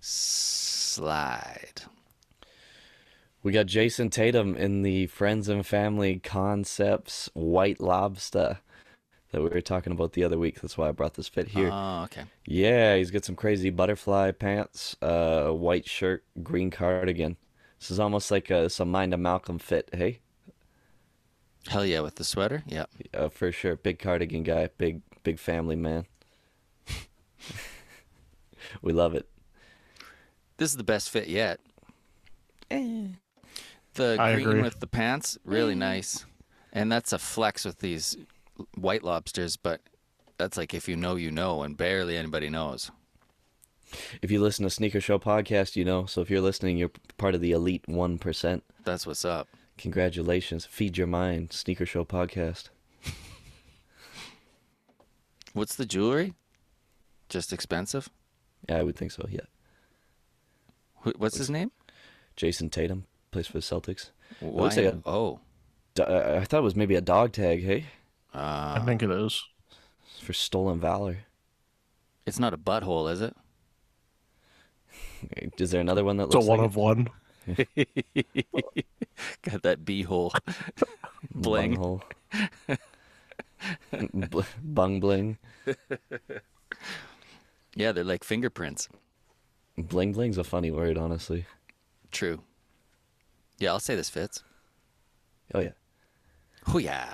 Slide. 0.00 1.82
We 3.42 3.52
got 3.52 3.66
Jayson 3.66 4.10
Tatum 4.10 4.54
in 4.56 4.82
the 4.82 5.06
Friends 5.08 5.48
and 5.48 5.66
Family 5.66 6.20
Concepts 6.20 7.28
White 7.34 7.80
Lobster 7.80 8.60
that 9.32 9.42
we 9.42 9.48
were 9.48 9.60
talking 9.60 9.92
about 9.92 10.12
the 10.12 10.22
other 10.22 10.38
week. 10.38 10.60
That's 10.60 10.78
why 10.78 10.88
I 10.88 10.92
brought 10.92 11.14
this 11.14 11.26
fit 11.28 11.48
here. 11.48 11.70
Oh, 11.72 12.02
okay. 12.04 12.22
Yeah, 12.46 12.96
he's 12.96 13.10
got 13.10 13.24
some 13.24 13.34
crazy 13.34 13.70
butterfly 13.70 14.30
pants, 14.32 14.94
uh, 15.02 15.48
white 15.48 15.88
shirt, 15.88 16.22
green 16.42 16.70
cardigan. 16.70 17.36
This 17.80 17.90
is 17.90 17.98
almost 17.98 18.30
like 18.30 18.50
a, 18.50 18.70
some 18.70 18.90
Mind 18.90 19.12
of 19.12 19.20
Malcolm 19.20 19.58
fit, 19.58 19.88
hey? 19.92 20.20
Hell 21.68 21.86
yeah, 21.86 22.00
with 22.00 22.16
the 22.16 22.24
sweater. 22.24 22.62
Yeah. 22.66 22.86
Uh, 23.14 23.28
for 23.28 23.52
sure. 23.52 23.76
Big 23.76 23.98
cardigan 23.98 24.42
guy, 24.42 24.68
big 24.78 25.02
big 25.22 25.38
family 25.38 25.76
man. 25.76 26.06
we 28.82 28.92
love 28.92 29.14
it. 29.14 29.28
This 30.56 30.70
is 30.70 30.76
the 30.76 30.84
best 30.84 31.10
fit 31.10 31.28
yet. 31.28 31.60
The 32.68 34.16
I 34.18 34.34
green 34.34 34.48
agree. 34.48 34.62
with 34.62 34.80
the 34.80 34.86
pants, 34.86 35.38
really 35.44 35.74
nice. 35.74 36.24
And 36.72 36.90
that's 36.90 37.12
a 37.12 37.18
flex 37.18 37.64
with 37.64 37.78
these 37.78 38.16
white 38.76 39.02
lobsters, 39.02 39.56
but 39.56 39.80
that's 40.38 40.56
like 40.56 40.72
if 40.72 40.88
you 40.88 40.96
know, 40.96 41.16
you 41.16 41.30
know, 41.30 41.62
and 41.62 41.76
barely 41.76 42.16
anybody 42.16 42.48
knows. 42.48 42.90
If 44.22 44.30
you 44.30 44.40
listen 44.40 44.62
to 44.64 44.70
Sneaker 44.70 45.00
Show 45.00 45.18
podcast, 45.18 45.76
you 45.76 45.84
know. 45.84 46.06
So 46.06 46.22
if 46.22 46.30
you're 46.30 46.40
listening, 46.40 46.78
you're 46.78 46.90
part 47.18 47.34
of 47.34 47.42
the 47.42 47.52
elite 47.52 47.84
1%. 47.86 48.62
That's 48.84 49.06
what's 49.06 49.24
up. 49.24 49.48
Congratulations. 49.78 50.64
Feed 50.66 50.96
your 50.96 51.06
mind. 51.06 51.52
Sneaker 51.52 51.86
Show 51.86 52.04
podcast. 52.04 52.68
What's 55.52 55.76
the 55.76 55.86
jewelry? 55.86 56.34
Just 57.28 57.52
expensive? 57.52 58.08
Yeah, 58.68 58.78
I 58.78 58.82
would 58.82 58.96
think 58.96 59.10
so. 59.12 59.26
Yeah. 59.28 59.40
Wh- 61.04 61.18
What's 61.18 61.36
his 61.36 61.50
name? 61.50 61.72
Jayson 62.36 62.70
Tatum 62.70 63.06
plays 63.30 63.46
for 63.46 63.54
the 63.54 63.60
Celtics. 63.60 64.10
Why? 64.40 64.64
like 64.68 64.76
a- 64.78 65.00
oh, 65.04 65.40
I 65.98 66.44
thought 66.44 66.58
it 66.58 66.62
was 66.62 66.76
maybe 66.76 66.94
a 66.94 67.00
dog 67.02 67.32
tag, 67.32 67.62
hey? 67.64 67.86
uh, 68.34 68.78
I 68.80 68.82
think 68.86 69.02
it 69.02 69.10
is. 69.10 69.42
For 70.22 70.32
stolen 70.32 70.78
valor. 70.80 71.18
it's 72.24 72.38
not 72.38 72.54
a 72.54 72.58
butthole, 72.58 73.10
is 73.10 73.20
it? 73.20 73.34
Is 75.58 75.70
there 75.70 75.80
another 75.80 76.04
one 76.04 76.16
that 76.18 76.24
It's 76.26 76.34
a 76.34 76.38
looks 76.38 76.48
one 76.48 76.58
like 76.58 76.66
of 76.66 76.76
one. 76.76 77.08
Got 79.42 79.62
that 79.62 79.84
beehole 79.84 80.32
bling. 81.34 81.74
Bunghole. 81.74 82.02
Bung 84.62 85.00
bling. 85.00 85.38
Yeah, 87.74 87.92
they're 87.92 88.04
like 88.04 88.24
fingerprints. 88.24 88.88
Bling 89.78 90.12
bling's 90.12 90.38
a 90.38 90.44
funny 90.44 90.70
word, 90.70 90.98
honestly. 90.98 91.46
True. 92.10 92.42
Yeah, 93.58 93.70
I'll 93.70 93.80
say 93.80 93.96
this 93.96 94.10
fits. 94.10 94.42
Oh 95.54 95.60
yeah. 95.60 95.72
Oh 96.68 96.78
yeah. 96.78 97.08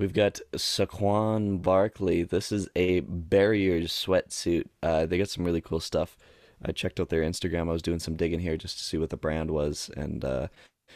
We've 0.00 0.14
got 0.14 0.40
Saquon 0.54 1.60
Barkley. 1.60 2.22
This 2.22 2.52
is 2.52 2.70
a 2.74 3.00
Barriers 3.00 3.92
sweatsuit. 3.92 4.64
Uh, 4.82 5.04
they 5.04 5.18
got 5.18 5.28
some 5.28 5.44
really 5.44 5.60
cool 5.60 5.78
stuff. 5.78 6.16
I 6.64 6.72
checked 6.72 6.98
out 6.98 7.10
their 7.10 7.20
Instagram. 7.20 7.68
I 7.68 7.72
was 7.72 7.82
doing 7.82 7.98
some 7.98 8.16
digging 8.16 8.40
here 8.40 8.56
just 8.56 8.78
to 8.78 8.84
see 8.84 8.96
what 8.96 9.10
the 9.10 9.18
brand 9.18 9.50
was, 9.50 9.90
and 9.98 10.24
uh, 10.24 10.48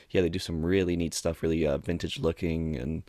yeah, 0.08 0.22
they 0.22 0.30
do 0.30 0.38
some 0.38 0.64
really 0.64 0.96
neat 0.96 1.12
stuff, 1.12 1.42
really 1.42 1.66
uh, 1.66 1.76
vintage 1.76 2.18
looking. 2.18 2.76
And 2.76 3.02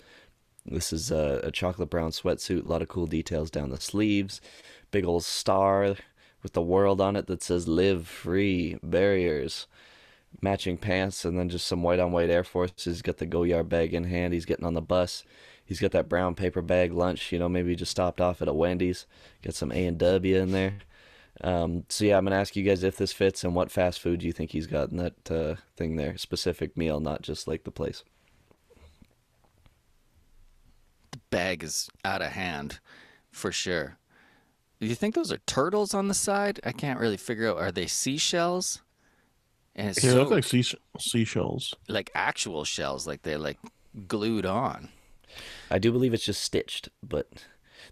this 0.65 0.91
is 0.91 1.11
a, 1.11 1.39
a 1.45 1.51
chocolate 1.51 1.91
brown 1.91 2.11
sweatsuit. 2.11 2.65
A 2.65 2.67
lot 2.67 2.81
of 2.81 2.89
cool 2.89 3.07
details 3.07 3.49
down 3.49 3.69
the 3.69 3.79
sleeves. 3.79 4.41
Big 4.91 5.05
old 5.05 5.23
star 5.23 5.95
with 6.43 6.51
the 6.51 6.61
world 6.61 6.99
on 6.99 7.15
it 7.15 7.27
that 7.27 7.41
says 7.41 7.69
"Live 7.69 8.05
Free 8.05 8.77
Barriers." 8.83 9.65
Matching 10.41 10.77
pants, 10.77 11.23
and 11.23 11.39
then 11.39 11.47
just 11.47 11.65
some 11.65 11.81
white 11.81 12.01
on 12.01 12.11
white 12.11 12.29
Air 12.29 12.43
Forces. 12.43 12.83
He's 12.83 13.01
got 13.01 13.19
the 13.19 13.25
Goyard 13.25 13.69
bag 13.69 13.93
in 13.93 14.03
hand. 14.03 14.33
He's 14.33 14.43
getting 14.43 14.65
on 14.65 14.73
the 14.73 14.81
bus. 14.81 15.23
He's 15.65 15.79
got 15.79 15.91
that 15.93 16.07
brown 16.07 16.35
paper 16.35 16.61
bag 16.61 16.93
lunch. 16.93 17.31
You 17.31 17.39
know, 17.39 17.49
maybe 17.49 17.69
he 17.71 17.75
just 17.75 17.91
stopped 17.91 18.21
off 18.21 18.41
at 18.41 18.47
a 18.47 18.53
Wendy's, 18.53 19.05
got 19.41 19.55
some 19.55 19.71
A 19.71 19.85
and 19.87 19.97
W 19.97 20.37
in 20.37 20.51
there. 20.51 20.75
Um, 21.41 21.83
so 21.89 22.05
yeah, 22.05 22.17
I'm 22.17 22.23
gonna 22.23 22.35
ask 22.37 22.55
you 22.55 22.63
guys 22.63 22.83
if 22.83 22.95
this 22.97 23.11
fits 23.11 23.43
and 23.43 23.53
what 23.55 23.71
fast 23.71 23.99
food 23.99 24.19
do 24.21 24.25
you 24.27 24.31
think 24.31 24.51
he's 24.51 24.67
got 24.67 24.91
in 24.91 24.97
that 24.97 25.31
uh, 25.31 25.55
thing 25.75 25.95
there, 25.97 26.17
specific 26.17 26.77
meal, 26.77 26.99
not 26.99 27.23
just 27.23 27.47
like 27.47 27.63
the 27.65 27.71
place. 27.71 28.03
The 31.11 31.19
bag 31.29 31.63
is 31.63 31.89
out 32.03 32.21
of 32.21 32.31
hand 32.31 32.79
for 33.31 33.51
sure. 33.51 33.97
Do 34.79 34.87
you 34.87 34.95
think 34.95 35.15
those 35.15 35.31
are 35.31 35.39
turtles 35.45 35.93
on 35.93 36.07
the 36.07 36.13
side? 36.13 36.59
I 36.63 36.71
can't 36.71 36.99
really 36.99 37.17
figure 37.17 37.49
out. 37.49 37.57
Are 37.57 37.71
they 37.71 37.87
seashells? 37.87 38.81
And 39.75 39.89
it's 39.89 40.01
They 40.01 40.09
so, 40.09 40.15
look 40.15 40.31
like 40.31 40.43
sea- 40.43 40.77
seashells. 40.99 41.73
like 41.89 42.11
actual 42.15 42.63
shells, 42.65 43.07
like 43.07 43.23
they're 43.23 43.37
like 43.37 43.57
glued 44.07 44.45
on. 44.45 44.89
I 45.71 45.79
do 45.79 45.91
believe 45.91 46.13
it's 46.13 46.25
just 46.25 46.41
stitched, 46.41 46.89
but 47.01 47.27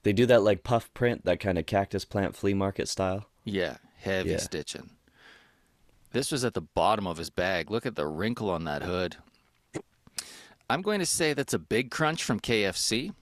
they 0.04 0.14
do 0.14 0.26
that 0.28 0.44
like 0.44 0.64
puff 0.64 0.94
print, 0.94 1.26
that 1.26 1.40
kind 1.40 1.58
of 1.58 1.66
cactus 1.66 2.06
plant 2.06 2.36
flea 2.36 2.54
market 2.54 2.88
style. 2.88 3.26
Yeah, 3.44 3.78
heavy 3.98 4.32
Yeah. 4.32 4.38
stitching. 4.38 4.92
This 6.12 6.32
was 6.32 6.46
at 6.46 6.54
the 6.54 6.62
bottom 6.62 7.08
of 7.08 7.18
his 7.18 7.30
bag. 7.32 7.72
Look 7.72 7.86
at 7.86 7.96
the 7.96 8.06
wrinkle 8.08 8.50
on 8.50 8.66
that 8.66 8.84
hood. 8.84 9.18
I'm 10.70 10.82
going 10.82 11.00
to 11.00 11.06
say 11.06 11.34
that's 11.34 11.54
a 11.54 11.60
big 11.60 11.90
crunch 11.92 12.24
from 12.24 12.40
KFC. 12.40 13.14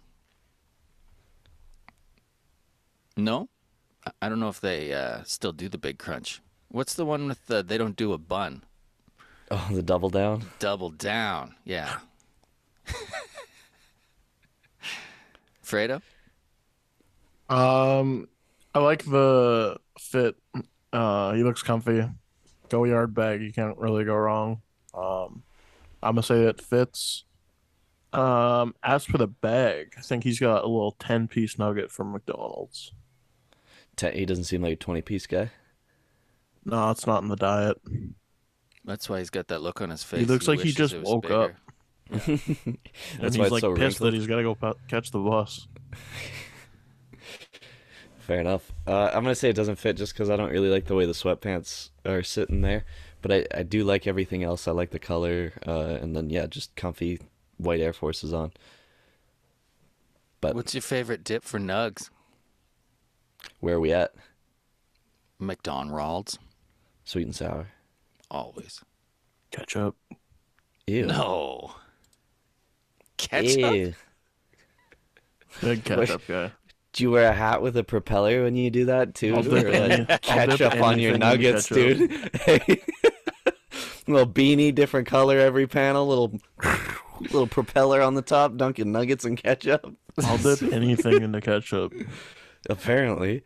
No, 3.18 3.50
I- 4.22 4.30
don't 4.30 4.40
know 4.40 4.50
if 4.50 4.60
they 4.62 4.94
uh, 4.94 5.24
still 5.24 5.52
do 5.52 5.70
the 5.70 5.78
big 5.78 5.98
crunch. 6.00 6.42
What's 6.70 6.94
the 6.94 7.06
one 7.06 7.28
with 7.28 7.46
the 7.48 7.62
they 7.64 7.78
don't 7.78 7.96
do 7.96 8.14
a 8.14 8.18
bun? 8.18 8.64
Oh, 9.50 9.68
the 9.72 9.84
double 9.84 10.10
down. 10.10 10.44
Double 10.60 10.90
down. 10.90 11.56
Yeah. 11.66 12.00
Fredo? 15.72 16.02
Um, 17.50 18.28
I 18.74 18.80
like 18.80 19.06
the 19.06 19.78
fit. 20.00 20.36
Uh, 20.94 21.34
he 21.34 21.44
looks 21.44 21.64
comfy. 21.64 22.08
Goyard 22.70 23.14
bag. 23.14 23.42
You 23.42 23.52
can't 23.52 23.78
really 23.78 24.04
go 24.04 24.16
wrong. 24.16 24.62
Um, 24.94 25.44
I'm 26.04 26.16
gonna 26.16 26.24
say 26.24 26.44
it 26.44 26.62
fits. 26.62 27.26
Um, 28.14 28.76
as 28.84 29.06
for 29.06 29.18
the 29.18 29.28
bag, 29.28 29.94
I 29.98 30.02
think 30.02 30.24
he's 30.24 30.40
got 30.40 30.64
a 30.64 30.68
little 30.68 30.96
ten 31.00 31.28
piece 31.28 31.58
nugget 31.58 31.92
from 31.92 32.12
McDonald's. 32.12 32.92
He 34.00 34.26
doesn't 34.26 34.46
seem 34.46 34.64
like 34.64 34.74
a 34.74 34.78
20 34.78 35.02
piece 35.04 35.28
guy. 35.28 35.52
No, 36.66 36.90
it's 36.90 37.06
not 37.06 37.22
in 37.22 37.30
the 37.30 37.36
diet. 37.36 37.78
That's 38.84 39.08
why 39.08 39.20
he's 39.20 39.30
got 39.30 39.48
that 39.50 39.62
look 39.62 39.80
on 39.82 39.92
his 39.92 40.04
face. 40.04 40.22
He 40.22 40.26
looks 40.26 40.48
like 40.48 40.62
he 40.62 40.72
just 40.72 40.94
it 40.94 41.02
was 41.02 41.10
woke 41.10 41.30
up. 41.30 41.52
Bigger. 42.12 42.40
And 42.66 42.78
That's 43.20 43.36
he's 43.36 43.40
why 43.40 43.46
it's 43.46 43.52
like 43.52 43.62
so 43.62 43.74
pissed 43.76 44.00
wrinkled. 44.00 44.08
that 44.08 44.14
he's 44.18 44.28
gotta 44.28 44.44
go 44.44 44.56
pu- 44.56 44.80
catch 44.88 45.12
the 45.12 45.20
bus. 45.20 45.68
Fair 48.20 48.40
enough. 48.40 48.72
Uh, 48.88 49.10
I'm 49.14 49.24
gonna 49.24 49.36
say 49.36 49.50
it 49.50 49.56
doesn't 49.56 49.78
fit 49.78 49.98
just 49.98 50.14
because 50.14 50.30
I 50.30 50.36
don't 50.36 50.52
really 50.52 50.70
like 50.70 50.86
the 50.86 50.96
way 50.96 51.06
the 51.06 51.12
sweatpants 51.14 51.90
are 52.06 52.24
sitting 52.24 52.62
there, 52.62 52.86
but 53.22 53.32
I, 53.32 53.46
I 53.60 53.64
do 53.64 53.84
like 53.84 54.08
everything 54.08 54.44
else. 54.44 54.68
I 54.68 54.72
like 54.72 54.92
the 54.92 55.00
color, 55.00 55.54
uh, 55.68 55.98
and 56.02 56.16
then 56.16 56.30
yeah, 56.30 56.46
just 56.46 56.76
comfy 56.76 57.20
white 57.58 57.80
Air 57.82 57.94
Forces 57.94 58.34
on. 58.34 58.52
But 60.40 60.56
What's 60.56 60.74
your 60.74 60.82
favorite 60.82 61.24
dip 61.24 61.44
for 61.44 61.60
nugs? 61.60 62.10
where 63.60 63.76
are 63.76 63.80
we 63.80 63.92
at? 63.92 64.14
McDonald's. 65.40 66.38
Sweet 67.06 67.26
and 67.26 67.36
sour. 67.36 67.70
Always. 68.30 68.82
Ketchup. 69.50 69.96
Ew. 70.88 71.08
No. 71.08 71.74
Ketchup? 73.30 73.74
Ew. 73.74 73.94
Big 75.62 75.84
ketchup 75.84 76.24
guy. 76.28 76.52
Do 76.94 77.04
you 77.04 77.12
wear 77.12 77.30
a 77.30 77.34
hat 77.34 77.62
with 77.62 77.78
a 77.78 77.84
propeller 77.84 78.44
when 78.44 78.56
you 78.56 78.70
do 78.70 78.86
that 78.86 79.16
too? 79.16 79.36
I'll 79.36 79.44
dip 79.44 79.66
Or, 79.66 79.88
like, 79.88 80.10
I'll 80.10 80.18
ketchup 80.20 80.82
on 80.82 81.00
your 81.00 81.18
nuggets, 81.18 81.68
dude. 81.68 82.12
Hey. 82.34 82.82
little 84.08 84.32
beanie, 84.32 84.74
different 84.74 85.08
color 85.08 85.38
every 85.38 85.68
panel, 85.68 86.08
little 86.08 86.40
little 87.22 87.48
propeller 87.48 88.02
on 88.02 88.16
the 88.16 88.22
top, 88.22 88.58
dunking 88.58 88.92
nuggets 88.92 89.26
and 89.26 89.38
ketchup. 89.38 89.94
I'll 90.24 90.38
dip 90.38 90.62
anything 90.74 91.22
into 91.22 91.42
ketchup. 91.42 91.94
Apparently. 92.70 93.44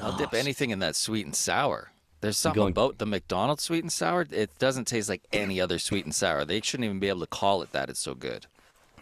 I'll 0.00 0.16
dip 0.16 0.30
oh, 0.32 0.36
anything 0.36 0.70
in 0.70 0.78
that 0.80 0.96
sweet 0.96 1.26
and 1.26 1.34
sour. 1.34 1.90
There's 2.20 2.36
something 2.36 2.60
going- 2.60 2.72
about 2.72 2.98
the 2.98 3.06
McDonald's 3.06 3.62
sweet 3.62 3.84
and 3.84 3.92
sour. 3.92 4.26
It 4.30 4.58
doesn't 4.58 4.86
taste 4.86 5.08
like 5.08 5.22
any 5.32 5.60
other 5.60 5.78
sweet 5.78 6.04
and 6.04 6.14
sour. 6.14 6.44
They 6.44 6.60
shouldn't 6.60 6.84
even 6.86 6.98
be 6.98 7.08
able 7.08 7.20
to 7.20 7.26
call 7.26 7.62
it 7.62 7.72
that. 7.72 7.90
It's 7.90 8.00
so 8.00 8.14
good. 8.14 8.46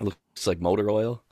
It 0.00 0.04
Looks 0.04 0.46
like 0.46 0.60
motor 0.60 0.90
oil. 0.90 1.22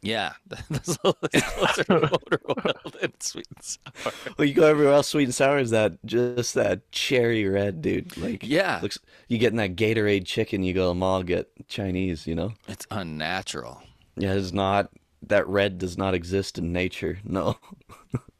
Yeah, 0.00 0.34
that's 0.68 0.98
a 1.02 1.08
little 1.08 1.14
closer 1.30 1.84
to 1.84 2.00
motor 2.00 2.40
oil 2.48 2.92
than 3.00 3.12
sweet 3.20 3.46
and 3.54 3.62
sour. 3.64 4.12
Well, 4.36 4.46
you 4.46 4.52
go 4.52 4.66
everywhere 4.66 4.92
else, 4.92 5.08
sweet 5.08 5.24
and 5.24 5.34
sour 5.34 5.58
is 5.58 5.70
that 5.70 5.94
just 6.04 6.52
that 6.54 6.90
cherry 6.92 7.48
red, 7.48 7.80
dude. 7.80 8.14
Like, 8.18 8.42
Yeah. 8.46 8.80
looks 8.82 8.98
you 9.28 9.38
getting 9.38 9.56
that 9.56 9.76
Gatorade 9.76 10.26
chicken, 10.26 10.62
you 10.62 10.74
go, 10.74 10.90
I'll 11.02 11.22
get 11.22 11.48
Chinese, 11.68 12.26
you 12.26 12.34
know? 12.34 12.52
It's 12.68 12.86
unnatural. 12.90 13.82
Yeah, 14.16 14.34
it's 14.34 14.52
not 14.52 14.90
that 15.26 15.48
red 15.48 15.78
does 15.78 15.96
not 15.96 16.12
exist 16.12 16.58
in 16.58 16.70
nature. 16.72 17.18
No. 17.24 17.56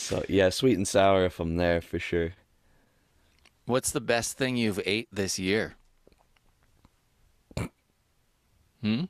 so 0.00 0.24
yeah, 0.28 0.48
sweet 0.48 0.76
and 0.76 0.88
sour 0.88 1.24
if 1.26 1.38
I'm 1.38 1.56
there 1.56 1.80
for 1.80 1.98
sure. 1.98 2.32
What's 3.66 3.92
the 3.92 4.00
best 4.00 4.36
thing 4.36 4.56
you've 4.56 4.80
ate 4.84 5.08
this 5.12 5.38
year? 5.38 5.76
Hmm? 8.82 9.04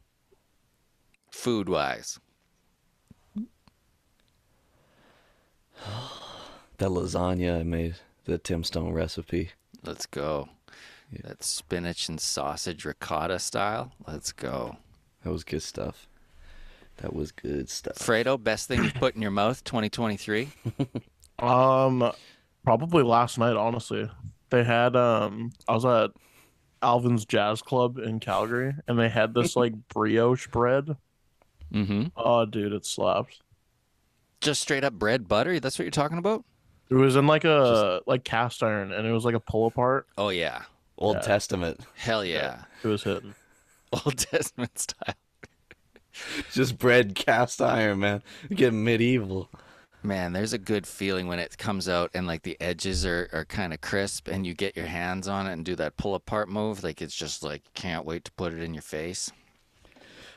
Food 1.31 1.68
wise. 1.68 2.18
That 6.79 6.88
lasagna 6.88 7.61
I 7.61 7.62
made, 7.62 7.96
the 8.24 8.38
Tim 8.38 8.64
Stone 8.64 8.94
recipe. 8.94 9.50
Let's 9.85 10.07
go. 10.07 10.48
That 11.12 11.44
spinach 11.44 12.09
and 12.09 12.18
sausage 12.18 12.87
ricotta 12.87 13.38
style. 13.38 13.92
Let's 14.07 14.33
go. 14.33 14.79
That 15.22 15.31
was 15.31 15.44
good 15.44 15.62
stuff. 15.62 16.09
That 17.01 17.15
was 17.15 17.33
good 17.33 17.69
stuff. 17.71 17.97
Fredo, 17.97 18.43
best 18.43 18.69
thing 18.69 18.85
you've 18.85 18.95
put 18.95 19.15
in 19.17 19.23
your 19.23 19.31
mouth 19.31 19.63
2023? 19.65 20.49
Um, 21.39 22.13
probably 22.65 23.03
last 23.03 23.39
night. 23.39 23.57
Honestly, 23.57 24.11
they 24.51 24.63
had 24.63 24.95
um. 24.95 25.53
I 25.67 25.73
was 25.73 25.87
at 25.87 26.11
Alvin's 26.83 27.25
Jazz 27.25 27.63
Club 27.63 27.97
in 27.99 28.21
Calgary, 28.21 28.75
and 28.87 28.99
they 28.99 29.09
had 29.09 29.33
this 29.33 29.57
like 29.57 29.73
brioche 29.89 30.49
bread. 30.49 30.97
Mm-hmm. 31.73 32.09
Oh, 32.15 32.45
dude, 32.45 32.75
it 32.75 32.85
slaps. 32.85 33.41
Just 34.43 34.61
straight 34.61 34.85
up 34.85 34.93
bread 34.93 35.29
butter? 35.29 35.61
That's 35.61 35.79
what 35.79 35.85
you're 35.85 35.91
talking 35.91 36.19
about? 36.19 36.45
It 36.91 36.95
was 36.97 37.17
in 37.17 37.27
like 37.27 37.45
a 37.45 38.03
like 38.07 38.23
cast 38.23 38.63
iron, 38.63 38.93
and 38.93 39.07
it 39.07 39.13
was 39.13 39.25
like 39.25 39.35
a 39.35 39.41
pull 39.41 39.67
apart. 39.67 40.09
Oh, 40.19 40.29
yeah. 40.29 40.65
Old 40.99 41.17
Yeah. 41.17 41.23
Testament. 41.23 41.81
Hell 41.95 42.23
yeah. 42.23 42.65
It 42.85 42.89
was 42.89 43.03
hitting. 43.05 43.35
Old 43.95 44.19
Testament 44.19 44.79
style. 44.79 45.15
Just 46.53 46.79
bread 46.79 47.14
cast 47.14 47.61
iron, 47.61 48.01
man. 48.01 48.23
Get 48.53 48.73
medieval. 48.73 49.49
Man, 50.03 50.33
there's 50.33 50.55
a 50.55 50.59
good 50.59 50.87
feeling 50.87 51.27
when 51.27 51.38
it 51.38 51.59
comes 51.59 51.87
out 51.88 52.11
and 52.14 52.27
like 52.27 52.42
the 52.42 52.57
edges 52.61 53.05
are, 53.05 53.29
are 53.33 53.44
kind 53.44 53.75
of 53.75 53.83
crisp 53.83 54.29
and 54.29 54.46
you 54.46 54.55
get 54.55 54.75
your 54.75 54.87
hands 54.87 55.29
on 55.29 55.46
it 55.46 55.53
and 55.53 55.64
do 55.64 55.77
that 55.77 55.99
pull 55.99 56.14
apart 56.14 56.49
move. 56.49 56.83
Like 56.83 57.03
it's 57.03 57.14
just 57.14 57.42
like 57.42 57.62
can't 57.75 58.07
wait 58.07 58.25
to 58.25 58.33
put 58.33 58.55
it 58.55 58.62
in 58.62 58.73
your 58.73 58.83
face. 58.83 59.31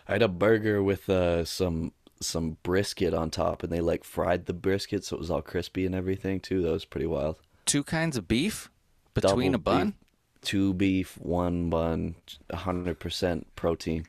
I 0.07 0.13
had 0.13 0.21
a 0.21 0.27
burger 0.27 0.83
with 0.83 1.09
uh, 1.09 1.45
some 1.45 1.93
some 2.19 2.57
brisket 2.63 3.13
on 3.13 3.29
top, 3.29 3.63
and 3.63 3.71
they 3.71 3.79
like 3.79 4.03
fried 4.03 4.45
the 4.45 4.53
brisket 4.53 5.05
so 5.05 5.15
it 5.15 5.19
was 5.19 5.31
all 5.31 5.41
crispy 5.41 5.86
and 5.86 5.95
everything 5.95 6.39
too. 6.39 6.62
That 6.62 6.71
was 6.71 6.86
pretty 6.86 7.07
wild. 7.07 7.38
Two 7.65 7.83
kinds 7.83 8.17
of 8.17 8.27
beef 8.27 8.69
between 9.13 9.53
Double 9.53 9.55
a 9.55 9.77
bun. 9.77 9.88
beef, 9.88 9.95
two 10.41 10.73
beef, 10.73 11.17
one 11.19 11.69
bun, 11.69 12.15
hundred 12.53 12.99
percent 12.99 13.47
protein. 13.55 14.07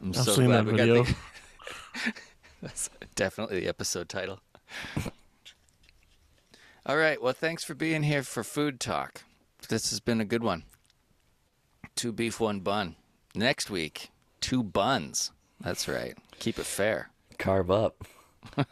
I'm 0.00 0.08
I've 0.10 0.16
so 0.16 0.32
seen 0.32 0.46
glad 0.46 0.66
that 0.66 0.72
we 0.72 0.78
video. 0.78 1.04
got 1.04 1.14
the. 2.04 2.12
That's 2.62 2.90
definitely 3.14 3.60
the 3.60 3.68
episode 3.68 4.08
title. 4.08 4.40
All 6.86 6.96
right. 6.96 7.20
Well, 7.22 7.32
thanks 7.32 7.64
for 7.64 7.74
being 7.74 8.02
here 8.02 8.22
for 8.22 8.42
food 8.42 8.80
talk. 8.80 9.22
This 9.68 9.90
has 9.90 10.00
been 10.00 10.20
a 10.20 10.24
good 10.24 10.42
one. 10.42 10.64
Two 11.94 12.12
beef, 12.12 12.40
one 12.40 12.60
bun. 12.60 12.96
Next 13.34 13.70
week, 13.70 14.10
two 14.40 14.62
buns. 14.62 15.32
That's 15.60 15.88
right. 15.88 16.16
Keep 16.38 16.58
it 16.58 16.66
fair. 16.66 17.10
Carve 17.38 17.70
up. 17.70 18.04